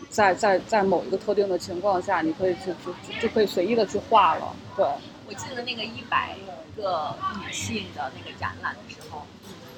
[0.09, 4.55] 在在在某一个特定的情况下，你可以去就就就可以随意的去画了。
[4.75, 4.85] 对，
[5.27, 6.35] 我记得那个一百
[6.75, 9.23] 个女性的那个展览的时候，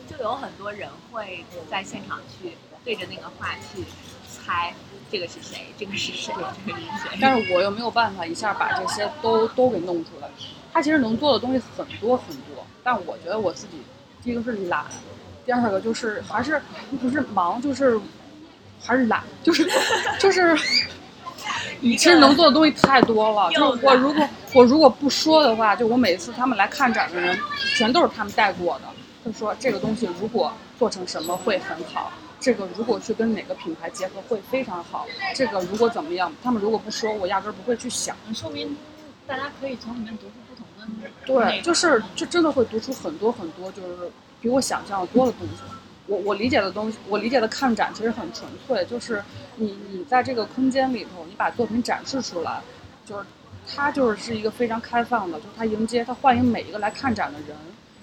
[0.10, 3.84] 就有很多人会在现场去对着那个画去
[4.30, 4.74] 猜
[5.12, 6.34] 这个是谁，这个是谁，
[6.66, 7.18] 这个是谁。
[7.20, 10.30] 但是我又没有办法一下把这些都都给弄出来。
[10.74, 12.55] 他其实能做的东西很多很多，
[12.86, 13.82] 但我觉得我自己
[14.24, 14.86] 第一个是懒，
[15.43, 16.62] 第二个就是还是
[17.02, 18.00] 不是忙，就是
[18.80, 19.67] 还是懒，就是
[20.19, 20.56] 就是。
[21.82, 27.38] 你其实能做的东西太多了，就是我如果我如果不说的话，就我每次他们来看展的人，
[27.76, 28.86] 全都是他们带过的，
[29.24, 38.15] 就说这个东西如果做成什么会很好，这个如果去跟哪个品牌结合会非常好，这个如果怎么样，他们如果不说，我压根儿不会去想。
[38.28, 38.76] 嗯说明
[39.28, 40.34] 大家可以从里面读出
[41.26, 45.56] 对，就是就真的会读出很多很多，就是比我想象的多的东西。
[46.08, 49.24] 我我理解的东西，我理解的看展其实很纯粹，就是
[49.56, 52.62] 你你在这个空间里头，你把作品展示出来，
[53.06, 53.26] 就是
[53.67, 57.58] 它就是是一个非常开放的，就是它迎接它欢迎每一个来看展的人，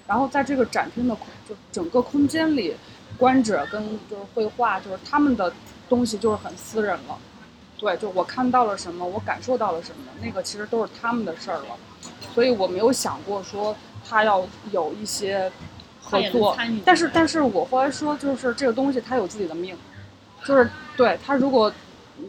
[0.05, 1.15] 然后在这个展厅的
[1.47, 2.75] 就整个空间里，
[3.17, 5.53] 观者跟就是绘画就是他们的
[5.87, 7.17] 东西就是很私人了。
[7.79, 11.77] 对，就我看到了什么，我感受到了什么，那个其实都是他们的事儿了，
[12.33, 13.75] 所以我没有想过说
[14.07, 15.51] 他要有一些
[16.01, 19.75] 合作但是但是我后来说，就是这个东西他有自己的命，
[20.45, 21.71] 就是对他如果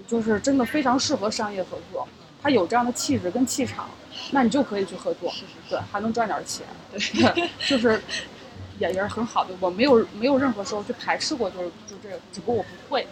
[0.06, 2.06] 就是真的非常适合商业合作，
[2.42, 3.88] 他有这样的气质跟气场，
[4.30, 8.00] 那你就可以去合作，是是是对，还能赚点钱，对，就是
[8.78, 9.50] 也也是很好的。
[9.60, 13.06] 我没有没有任何时候去排斥过，就是就这个，只不过我不会，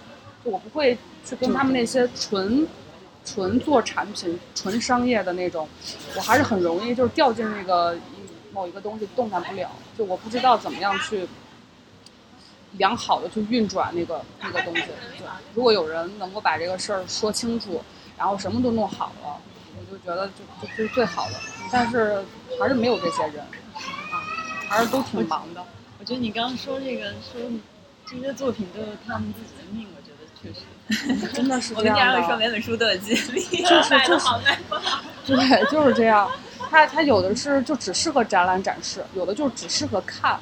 [0.44, 2.66] 就我不会去跟他们那些纯
[3.24, 5.68] 纯做产品、纯商业的那种，
[6.16, 7.96] 我还是很容易就是掉进那个
[8.52, 11.26] 某一个东西动弹不了，就我不知道怎么样去
[12.72, 14.82] 良好的去运转那个那个东西。
[14.82, 17.82] 对，如果有人能够把这个事儿说清楚，
[18.18, 19.40] 然后什么都弄好了，
[19.78, 21.34] 我就觉得就就就是最好的。
[21.70, 22.22] 但是
[22.58, 24.18] 还是没有这些人，啊，
[24.68, 25.64] 还是都挺忙的。
[25.98, 27.40] 我觉得你刚刚说这个说
[28.04, 30.66] 这些作品都有他们自己的命，我觉得确实。
[31.32, 32.20] 真的是我们经这样的。
[32.20, 35.02] 常会说每本书都有激励，就是就是好卖不好。
[35.26, 36.30] 对，就是这样。
[36.70, 40.40] 它它有的是就只适合展览展示，有的就只适合看，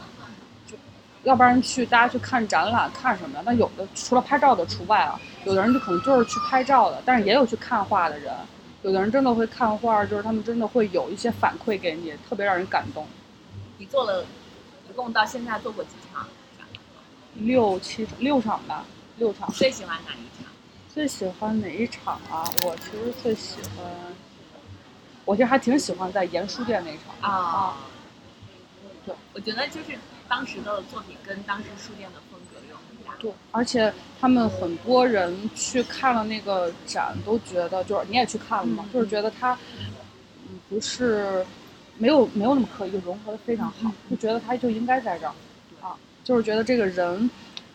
[0.67, 0.77] 就
[1.25, 3.43] 要不然去大家去看展览看什么呀？
[3.45, 8.33] 那有的除了拍照的除外啊，有的人就可能就是去拍照的，但是也有去看画的人，
[8.83, 13.07] 有的人真的会看画，就是他们真的会有一些反馈给你，特别让人感动。
[13.79, 14.25] 你做了，
[14.89, 16.27] 一共到现在做过几场？
[17.35, 18.85] 六七六场吧，
[19.21, 19.49] 六场。
[19.53, 20.51] 最喜欢哪一场？
[20.93, 22.43] 最喜欢哪一场啊？
[22.65, 23.87] 我其实最喜欢，
[25.25, 27.77] 我其实还挺喜欢在盐书店那场啊。
[29.07, 29.97] 对，我觉得就是
[30.29, 33.15] 当时的作品跟当时书店的风格有很大。
[33.21, 41.47] 对，而且他们很多人去看了那个展，都觉得就是你也去看了嘛，就是觉得他嗯不是
[41.99, 45.33] 没有没有那么刻意，融合的非常好，就觉得他就应该在这儿
[45.81, 47.31] 啊，就是觉得这个人。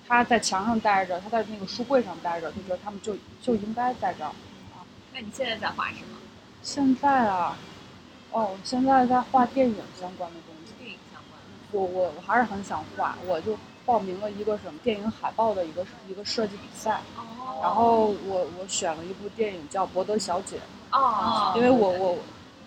[0.07, 4.85] 他在墙上待着，他在那个书柜上待着，就觉得他们就就应该在这儿啊。
[5.13, 6.17] 那你现在在画什么？
[6.61, 7.57] 现在啊，
[8.31, 10.73] 哦，现在在画电影相关的东西。
[10.77, 11.47] 电影相关的。
[11.71, 17.01] 我我我还是很想画，我就报名了一个什么电影海报的一个一个设计比赛。
[17.17, 17.59] 哦。
[17.61, 20.57] 然后我我选了一部电影叫《博德小姐》。
[20.91, 21.53] 哦。
[21.55, 22.17] 因为我我，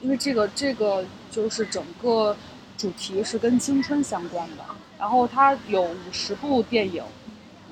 [0.00, 2.36] 因为这个这个就是整个
[2.76, 4.64] 主题是跟青春相关的，
[4.98, 7.04] 然后它有五十部电影。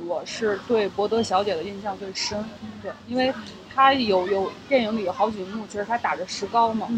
[0.04, 2.44] 我是对博德小姐的印象最深，
[2.82, 3.32] 对，因为
[3.74, 6.88] 她有有电影里有好几幕，其实她打着石膏嘛，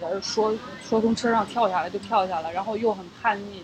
[0.00, 0.52] 也是说
[0.88, 3.62] 说从车上跳下来就跳下来，然后又很叛逆。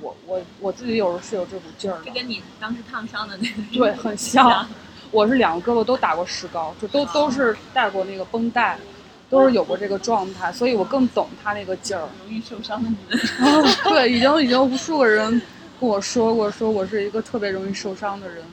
[0.00, 4.66] 我我我自己有时候是有这股劲儿的，就跟你当时烫伤的那个对很像。
[5.10, 8.76] 我是两个胳膊都打过石膏，就都都是带过那个绷带，
[9.30, 12.08] 都是有过这个状态，所以我更懂他那个劲儿。
[12.26, 13.20] 容易受伤的女人。
[13.84, 15.40] 对，已经已经无数个人。
[15.80, 18.44] 跟我说过，说我是一个特别容易受伤的人，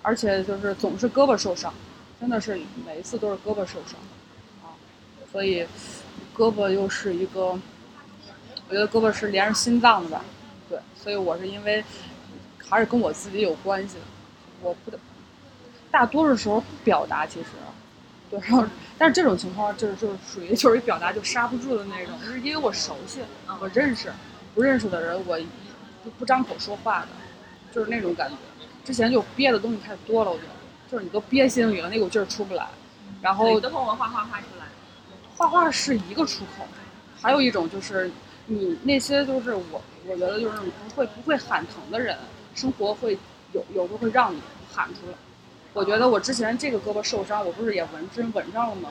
[0.00, 1.74] 而且就是总是胳膊受伤，
[2.20, 3.98] 真的是每一次都是胳膊受伤，
[4.62, 4.70] 啊，
[5.32, 5.66] 所以
[6.36, 7.58] 胳膊又是一个，
[8.68, 10.24] 我觉得胳膊是连着心脏的吧，
[10.68, 11.84] 对，所以我是因为
[12.64, 14.00] 还是跟我自己有关系的，
[14.62, 14.98] 我不得
[15.90, 17.46] 大多数时候不表达，其实，
[18.30, 18.64] 对，然后
[18.96, 23.20] 但是这种情况就是就是属于就是一表达就刹不住的那种，就是因为我熟悉，
[23.58, 24.12] 我认识，
[24.54, 25.38] 不认识的人我。
[26.18, 27.08] 不张口说话的，
[27.72, 28.36] 就是那种感觉。
[28.84, 30.50] 之前就憋的东西太多了，我觉得，
[30.90, 32.66] 就是你都憋心里了，那股劲儿出不来。
[33.20, 34.66] 然后都通过画画画出来。
[35.36, 36.64] 画画是一个出口，
[37.20, 38.10] 还有一种就是
[38.46, 42.16] 你那些就是我，我觉得就是不会不会喊疼的人，
[42.54, 43.18] 生活会
[43.52, 44.40] 有有时候会让你
[44.72, 45.16] 喊出来。
[45.72, 48.90] 我觉得我之前这个胳膊受伤，我不是也纹针纹上了吗？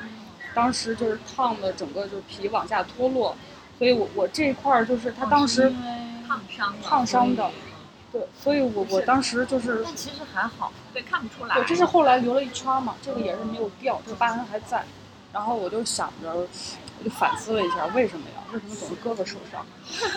[0.54, 3.36] 当时就是烫的，整个就是皮往下脱落，
[3.78, 5.74] 所以我我这一块儿就是他当时。
[6.28, 7.52] 烫伤烫伤的，
[8.12, 11.56] 对，所以我我当时就是，但其实还好，对，看不出来。
[11.56, 14.84] 对，这是后来留了一圈嘛，这个也是没有掉，这个疤痕还在。
[15.34, 18.44] 然后我就想着，我就反思了一下，为什么呀？
[18.54, 19.66] 为什么总是胳膊受伤？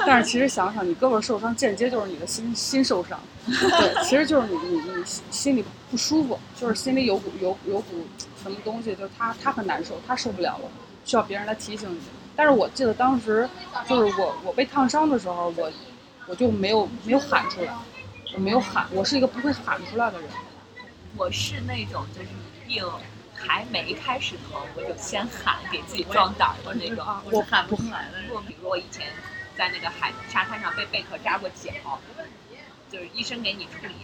[0.06, 8.06] 但是其实想想，你胳膊受伤间接就是你的心心受伤，对，其实就是你你你心里不舒服，就是心里有股有有股
[8.40, 10.70] 什么东西，就是他他很难受，他受不了了，
[11.04, 11.98] 需要别人来提醒你。
[12.36, 13.48] 但是我记得当时
[13.88, 15.68] 就是我我被烫伤的时候，我。
[16.28, 17.72] 我就没有没有喊出来，
[18.34, 20.28] 我没有喊，我是一个不会喊出来的人。
[21.16, 22.28] 我是那种就是
[22.66, 22.84] 病
[23.34, 27.04] 还没开始疼，我就先喊，给自己壮胆的那种。
[27.32, 28.18] 我喊不出来的。
[28.46, 29.06] 比如我以前
[29.56, 31.72] 在那个海沙滩上被贝壳扎过脚，
[32.92, 33.94] 就是医生给你处理，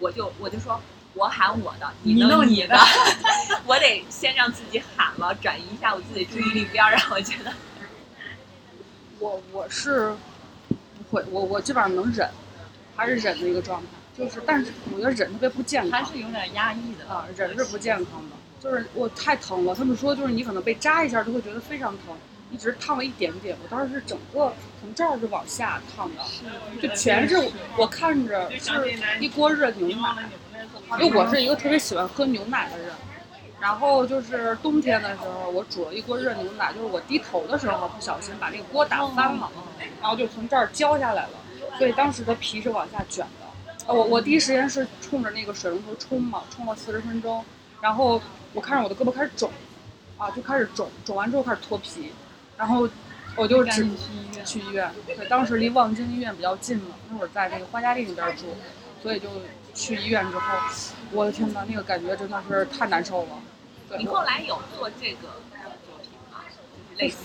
[0.00, 0.78] 我就我就说
[1.14, 2.78] 我喊我的，你弄你的，
[3.64, 7.54] 我得先让自己喊了，转移一下我自己注意力，不要让我觉得。
[9.18, 10.14] 我我是。
[11.14, 12.28] 会，我我基本上能忍，
[12.96, 13.86] 还是忍的一个状态，
[14.18, 19.72] 就是，但是我觉得忍特别不健康，还是有点压抑的啊，忍是不健康的，就是我太疼了。
[19.74, 22.16] 他们说就是你可能被扎一下就会觉得非常疼，
[22.50, 26.22] 你只是烫了一点点，我当时是整个从这儿就往下烫的，
[26.82, 27.36] 就全是
[27.78, 30.28] 我看着是一锅热牛奶，
[31.00, 32.88] 因为我是一个特别喜欢喝牛奶的人，
[33.64, 39.50] 然后就是冬天的时候我煮了一锅热牛奶，就是我低头的时候不小心把那个锅打翻了。
[40.02, 41.30] 然后就从这儿浇下来了，
[41.78, 43.94] 所以当时的皮是往下卷的。
[43.94, 47.42] 我我第一时间是冲着那个水龙头冲嘛，冲了四十分钟，
[47.80, 48.20] 然后
[48.52, 49.50] 我看着我的胳膊开始肿，
[50.18, 52.12] 啊，就开始肿，肿完之后开始脱皮，
[52.58, 52.86] 然后
[53.34, 53.88] 我就只
[54.44, 54.90] 去医院。
[55.06, 58.44] 对，当时离望京医院比较近嘛，那会儿在那个花家地那边住，
[59.02, 59.28] 所以就
[59.72, 60.58] 去医院之后，
[61.12, 63.28] 我的天呐，那个感觉真的是太难受了。
[63.98, 65.28] 你后来有做这个
[65.86, 66.40] 作品吗？
[66.48, 67.18] 就是类似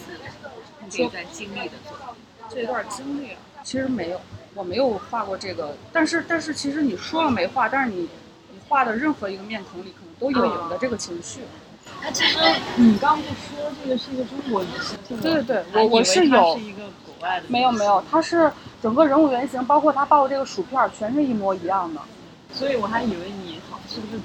[0.89, 2.23] 这段经历的作品。
[2.49, 3.31] 这段经历
[3.63, 4.19] 其实没有，
[4.55, 8.09] 我没有画过这个，但是但是其实你说了没画，但是你
[8.51, 11.41] 你画的任何一个面孔里可能都有你的这个情绪。
[12.01, 12.37] 那其实
[12.77, 14.97] 你刚不说这个是一个中国女性？
[15.21, 16.57] 对对对，我我是有。
[16.57, 17.45] 是一个国外的。
[17.49, 18.51] 没有没有，它是
[18.81, 22.01] 整个人物原型，包括他抱的这个薯片，全是一模一样的。
[22.53, 24.21] 所以我还以为你好是不是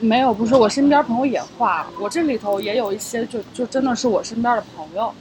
[0.00, 5.12] 没有，不是我身边朋友也画，我这里头也有一些就就真的是我身边的朋友，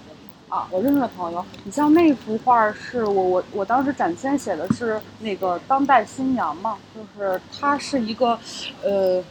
[0.49, 1.43] 啊，我认识的朋友。
[1.63, 8.37] 你像那幅画是我我我当时展签写的是那个当代新娘嘛，就是她是一个，
[8.83, 9.23] 呃，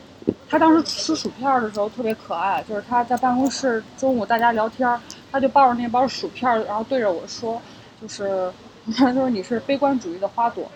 [0.49, 4.99] 她当时吃薯片的时候特别可爱，就是她在办公室中午大家聊天，
[5.31, 7.61] 她就抱着那包薯片，然后对着我说，
[8.03, 8.51] 就是
[8.97, 10.69] 她说你是悲观主义的花朵。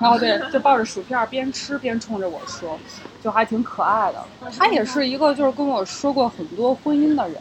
[0.00, 2.78] 然后对，就抱着薯片边吃边冲着我说，
[3.22, 4.24] 就还挺可爱的。
[4.58, 7.40] 他也是一个就是跟我说过很多婚姻的人，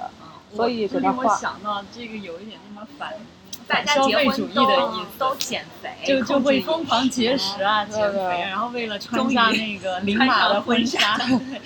[0.55, 1.35] 所以给他画。
[1.35, 3.13] 想到这个有一点那么反
[3.67, 4.61] 大反消家结婚费主义的
[4.93, 11.17] 意思，都减肥，就就会疯狂节食啊，减肥，然后为了穿下那个领穿码的婚婚纱，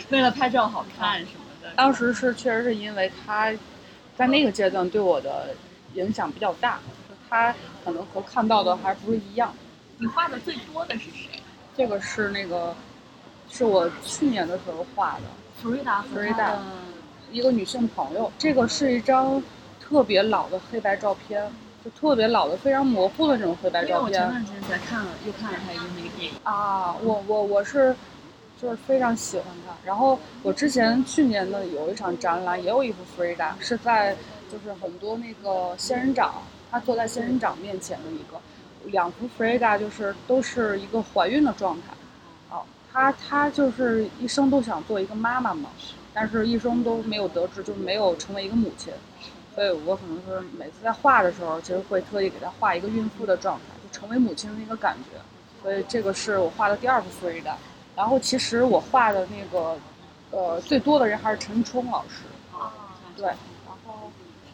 [0.10, 1.70] 为了拍照好看什么的。
[1.76, 3.52] 当时是确实是因为他
[4.16, 5.48] 在那个阶段对我的
[5.96, 6.80] 影响比较大，
[7.30, 9.54] 他可能和看到的还不是一样。
[10.00, 11.42] 你画的最多的是谁？
[11.76, 12.76] 这个是那个，
[13.50, 15.22] 是我去年的时候画的。
[15.60, 16.56] 弗瑞达弗瑞达
[17.32, 19.42] 一个女性朋友，这个是一张
[19.82, 21.52] 特别老的黑白照片，
[21.84, 26.96] 就特别老的、非常模糊的这种黑白因为照片我前段时间才看了，又看了他一个那个电影，啊。
[27.02, 27.96] 我我我是
[28.62, 29.74] 就是非常喜欢她。
[29.84, 34.16] 然后我之前去年的有一场展览，也有一幅弗瑞达，是在
[34.52, 36.36] 就是很多那个仙人掌，
[36.70, 38.40] 她坐在仙人掌面前的一个。
[38.88, 41.94] 两幅弗瑞达就是都是一个怀孕的状态，
[42.50, 45.70] 哦，她她就是一生都想做一个妈妈嘛，
[46.14, 48.94] 但是一生都没有得志，就没有成为一个母亲，
[49.54, 55.20] 所以我可能是每次在画的时候，其实会特意给她画一个孕妇的状态，就成为母亲的那个感觉，
[55.62, 57.56] 所以这个是我画的第二幅弗瑞达。
[57.96, 59.76] 然后其实我画的那个，
[60.30, 62.26] 呃，最多的人还是陈冲老师，
[63.16, 63.38] 对，然后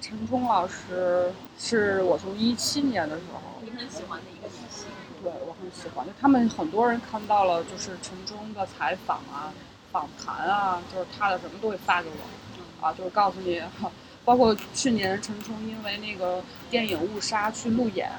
[0.03, 3.39] 陈冲老师是我从一七年的时候。
[3.63, 4.83] 你很喜欢的一个明星。
[5.23, 6.05] 对，我很喜欢。
[6.05, 9.53] 就他们很多人看到了，就是陈冲的采访啊、
[9.93, 13.61] 访谈啊，就是他的什么都会发给我，啊，就是告诉你，
[14.25, 18.11] 包括去年陈冲因为那个电影《误杀》去路演，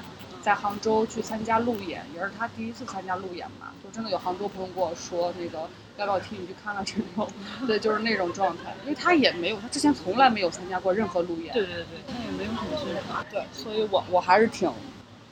[0.45, 5.67] 在杭州去参加路演，也是他第一次参加路演嘛，就真的有杭州朋友跟我说，那个
[5.97, 7.27] 要不要替你去看看陈冲？
[7.65, 13.25] 对，就是那种状态，因为他也没有，他之前从来没有参加过任何路演，对对对，他也没有什么宣传。
[13.31, 14.71] 对，所以我我还是挺，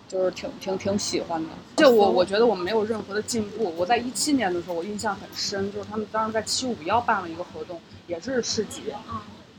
[0.08, 1.50] 就是挺挺挺喜欢的。
[1.76, 3.72] 就我我觉得我没有任何的进步。
[3.78, 8.82] 我在一七年的时候，我印象很深，就是他们当时在七五幺办了一个活动，也是市集。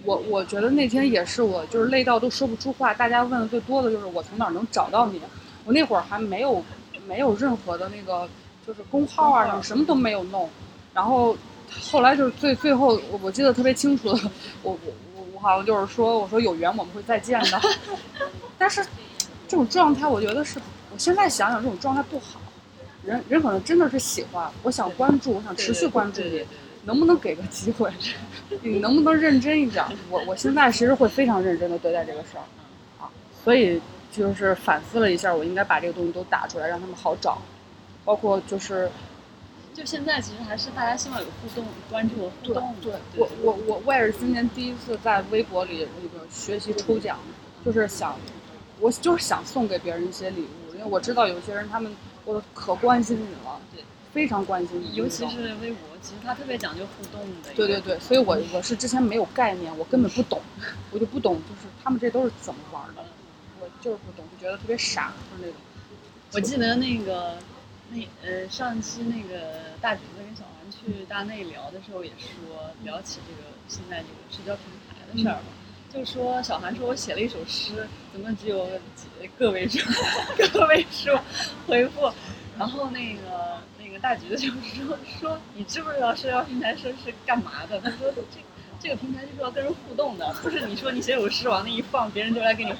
[0.05, 5.23] 我我觉得那天也是我就是累到都说不出话，大家问的最多的就是我从哪儿能找到你。
[5.65, 6.62] 我那会儿还没有
[7.07, 8.29] 没有任何的那个
[8.67, 10.49] 就是工号啊什么什么都没有弄，
[10.93, 11.37] 然后
[11.91, 14.31] 后来就是最最后我我记得特别清楚的，
[14.62, 17.61] 我我我我好像就是说我说有缘我们会再见的，
[18.59, 18.85] 但是
[19.49, 20.59] 这种状态我觉得是
[20.93, 22.41] 我现在想想这种状态不好，
[23.05, 26.45] 人人可能真的是喜欢，我想关注，我想持续关注你
[26.85, 27.91] 能不能给个机会？
[28.62, 29.85] 你能不能认真一点？
[30.11, 32.45] 我我现在其实会非常认真的对待这个事儿，
[33.03, 33.09] 啊，
[33.43, 33.81] 所以
[34.17, 37.39] 就是反思了一下，我应该把这个东西都打出来，让他们好找，
[38.05, 38.91] 包括就是
[39.75, 42.93] 就现在其实还是大家希望有互动、关注和互动对。
[43.17, 47.19] 我我我我也是今年第一次在微博里那个学习抽奖，
[47.65, 48.17] 就是想，
[48.79, 51.95] 我就是想送给别人一些礼物，因为我知道有些人他们
[52.25, 57.53] 我可关心你了，对，非常关心你，尤其是微博，其实它特别讲究互动的。
[57.57, 60.41] 对对对，所以我我是之前没有概念，我根本不懂，
[60.93, 63.24] 我就不懂，就是他们这都是怎么玩的，我
[63.85, 65.61] 就是不懂，就觉得特别傻，就是那种。
[66.32, 67.37] 我记得那个
[67.91, 75.49] 那呃上期那个大橘子跟小韩去大内聊的时候也说聊起这个现在这个社交平台的事儿嘛，
[75.93, 78.66] 就说小韩说我写了一首诗，怎么只有
[78.97, 79.78] 几个位数
[80.55, 81.11] 个位数
[81.66, 82.11] 回复，
[82.59, 87.78] 然后那个那个大橘子就说说你知不知道社交平台是是干嘛的？
[87.80, 88.41] 他说这。
[88.85, 92.74] 这个平台就是要跟人互动的，不是你说你写首诗往那一放，别人就来跟你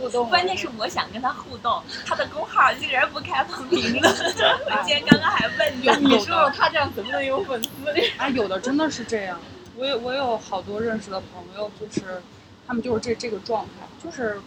[0.00, 0.26] 互动。
[0.30, 4.02] 关键是我想跟他互动，他的公号竟然不开放评论。
[4.02, 7.68] 我今天刚刚还问你，你说说他这样怎么能有粉丝？
[8.16, 9.38] 啊， 有的真的是这样。
[9.76, 12.22] 我有我有好多认识的朋友，就是
[12.66, 14.40] 他们就是这这个状态，就是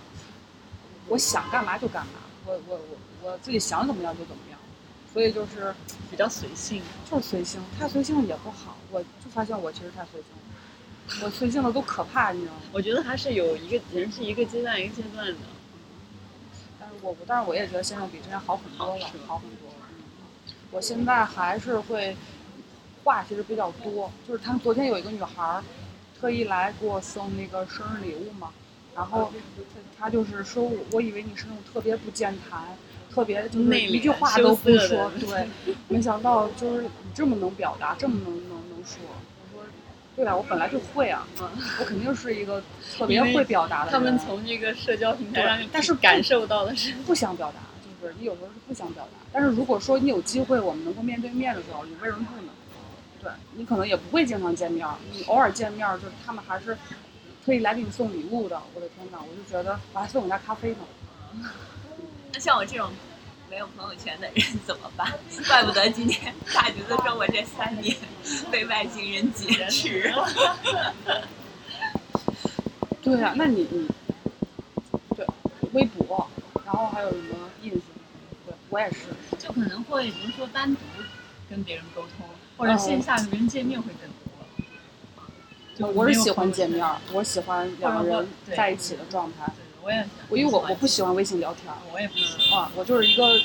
[1.08, 2.14] 我想干嘛就干嘛，
[2.48, 4.60] 我我我我自己想怎么样就怎么样，
[5.14, 5.72] 所以就是
[6.10, 6.82] 比较随性，
[7.12, 8.76] 就是随性，太随性也不好。
[8.90, 10.45] 我就发现我其实太随性了，
[11.24, 12.60] 我随性的都可怕，你知道吗？
[12.72, 15.36] 我觉得还是有一个人是一个阶段一个阶段的。
[16.80, 19.76] 但是我我但是我也觉得现在比之前好很多了好，好很多了。
[19.90, 19.96] 嗯
[20.72, 22.18] 我现在还是会
[23.04, 25.64] 话其实比较多，就是他们昨天有一个女孩儿
[26.20, 28.52] 特意来给我送那个生日礼物嘛，
[28.94, 29.32] 然后
[29.98, 32.76] 她就是说我我以为你是那种特别不健谈，
[33.14, 35.48] 特别就是一句话都不说，对，
[35.88, 39.00] 没想到就是你这么能表达，这么能能能说，
[40.16, 41.28] 对啊，我本来就会啊，
[41.80, 42.64] 我肯定是一个
[42.98, 43.94] 特别会表达的人。
[43.94, 47.60] 他们从这个社交平台上，但是 感受到的是不想表达，
[48.02, 49.10] 就是你有时候是不想表达。
[49.34, 52.52] 但是如果说你有机会，我们能够面对面的时候，你为什么不呢？
[53.22, 56.78] 对你可能也不会经常见面，你偶尔见面，就是他们还是
[57.46, 58.62] 特意来给你送礼物的。
[58.74, 60.78] 我的天哪，我就觉得我还送我家咖啡呢。
[62.32, 62.90] 那像我这种
[63.56, 65.10] 没有朋友圈的人怎么办？
[65.48, 67.96] 怪不得今天大橘子说我这三年
[68.52, 70.28] 被外星人劫持了。
[73.02, 73.88] 对啊，那你你
[75.16, 75.26] 对
[75.72, 76.28] 微博，
[76.66, 77.80] 然后还有什么 ins，
[78.46, 79.06] 对我也是，
[79.40, 80.82] 就可能会比如说单独
[81.50, 82.28] 跟别人沟通，
[82.58, 84.20] 或者线下跟别人见面会更多。
[85.78, 89.50] 就我是喜欢见面，我喜欢两个人在一起的状态。
[89.86, 93.38] 我也，我因为我我不喜欢微信聊天，我也不喜欢啊，我就是一个，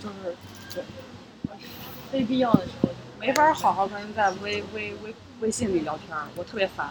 [0.00, 0.36] 就是
[0.72, 0.84] 对，
[2.12, 2.88] 非必要的时候
[3.18, 6.90] 没法好好跟人在微微微微信里聊天，我特别烦。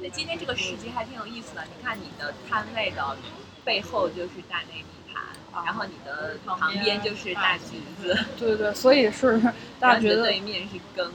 [0.00, 3.16] 那今天这个时机还挺有意思的，你看你的摊位的
[3.64, 9.42] 背后就是大内密谈，然后你的旁边就是大橘子，对对对，所以是
[9.80, 11.14] 大橘子对面是更衣，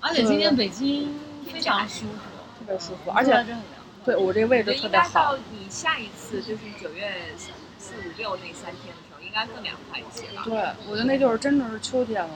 [0.00, 1.18] 而且今天北京
[1.50, 2.12] 非常舒服，
[2.58, 3.46] 特别舒服，而且。
[4.04, 5.36] 对我这个位置特别好。
[5.52, 7.12] 你下一次就是九月
[7.78, 10.42] 四五六那三天的时候，应该更凉快一些吧？
[10.44, 10.56] 对，
[10.88, 12.30] 我觉得那就是真的是秋天了，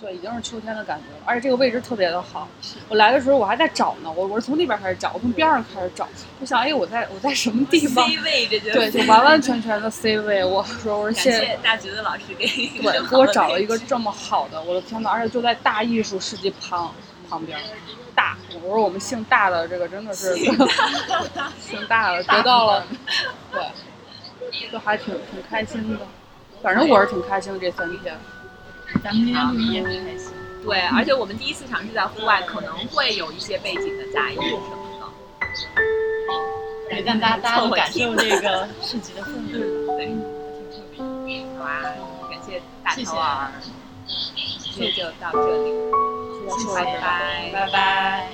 [0.00, 1.22] 对，已经是秋天的感觉了。
[1.24, 2.48] 而且这个位置特别的好。
[2.88, 6.08] 我来的时候我还在找呢，我我是从那边开始找，我从边上开始找，
[6.40, 10.44] 我想哎我在我在什么地方？C 位这就对，就完完全全的 C 位。
[10.44, 16.92] 我说我说谢谢大橘子老师给对给我找了一个这么好的，我的天呐，而且就在大艺术世纪旁
[17.28, 17.58] 旁边。
[18.22, 20.56] 大，我说我们姓大的这个真的是姓
[21.88, 22.86] 大 的得到了，
[23.50, 26.06] 对，就还挺挺开心的，
[26.62, 28.16] 反正我是挺开心的这三天。
[29.02, 30.32] 咱们今天录音也很开心。
[30.62, 35.06] 对，而且我们第一次尝试在户外，可能会有一些背景的杂音什么的，
[36.90, 39.58] 对，让大家大家感受这个市集的氛围，
[39.96, 40.06] 对，
[40.70, 41.44] 挺特别。
[41.58, 41.82] 好啊，
[42.30, 43.50] 感谢大头儿，
[44.06, 46.11] 今天就到这里。
[46.74, 48.28] 拜拜拜拜。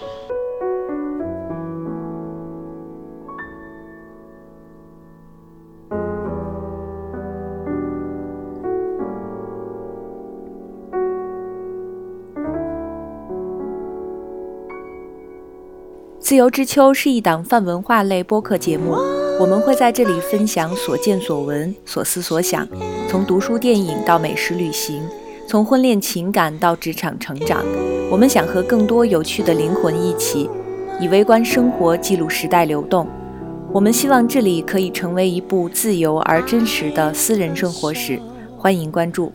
[16.20, 18.92] 自由之秋是一档泛文化类播客节目，
[19.40, 22.68] 我们会在这里分享所见所闻、所思所想，
[23.08, 25.02] 从读书电影到美食旅行。
[25.48, 27.64] 从婚恋情感到职场成长，
[28.10, 30.46] 我们想和更多有趣的灵魂一起，
[31.00, 33.08] 以微观生活记录时代流动。
[33.72, 38.20] 我们希望这里可以成为一部自由而真实的私人生活史。
[38.58, 39.32] 欢迎关注。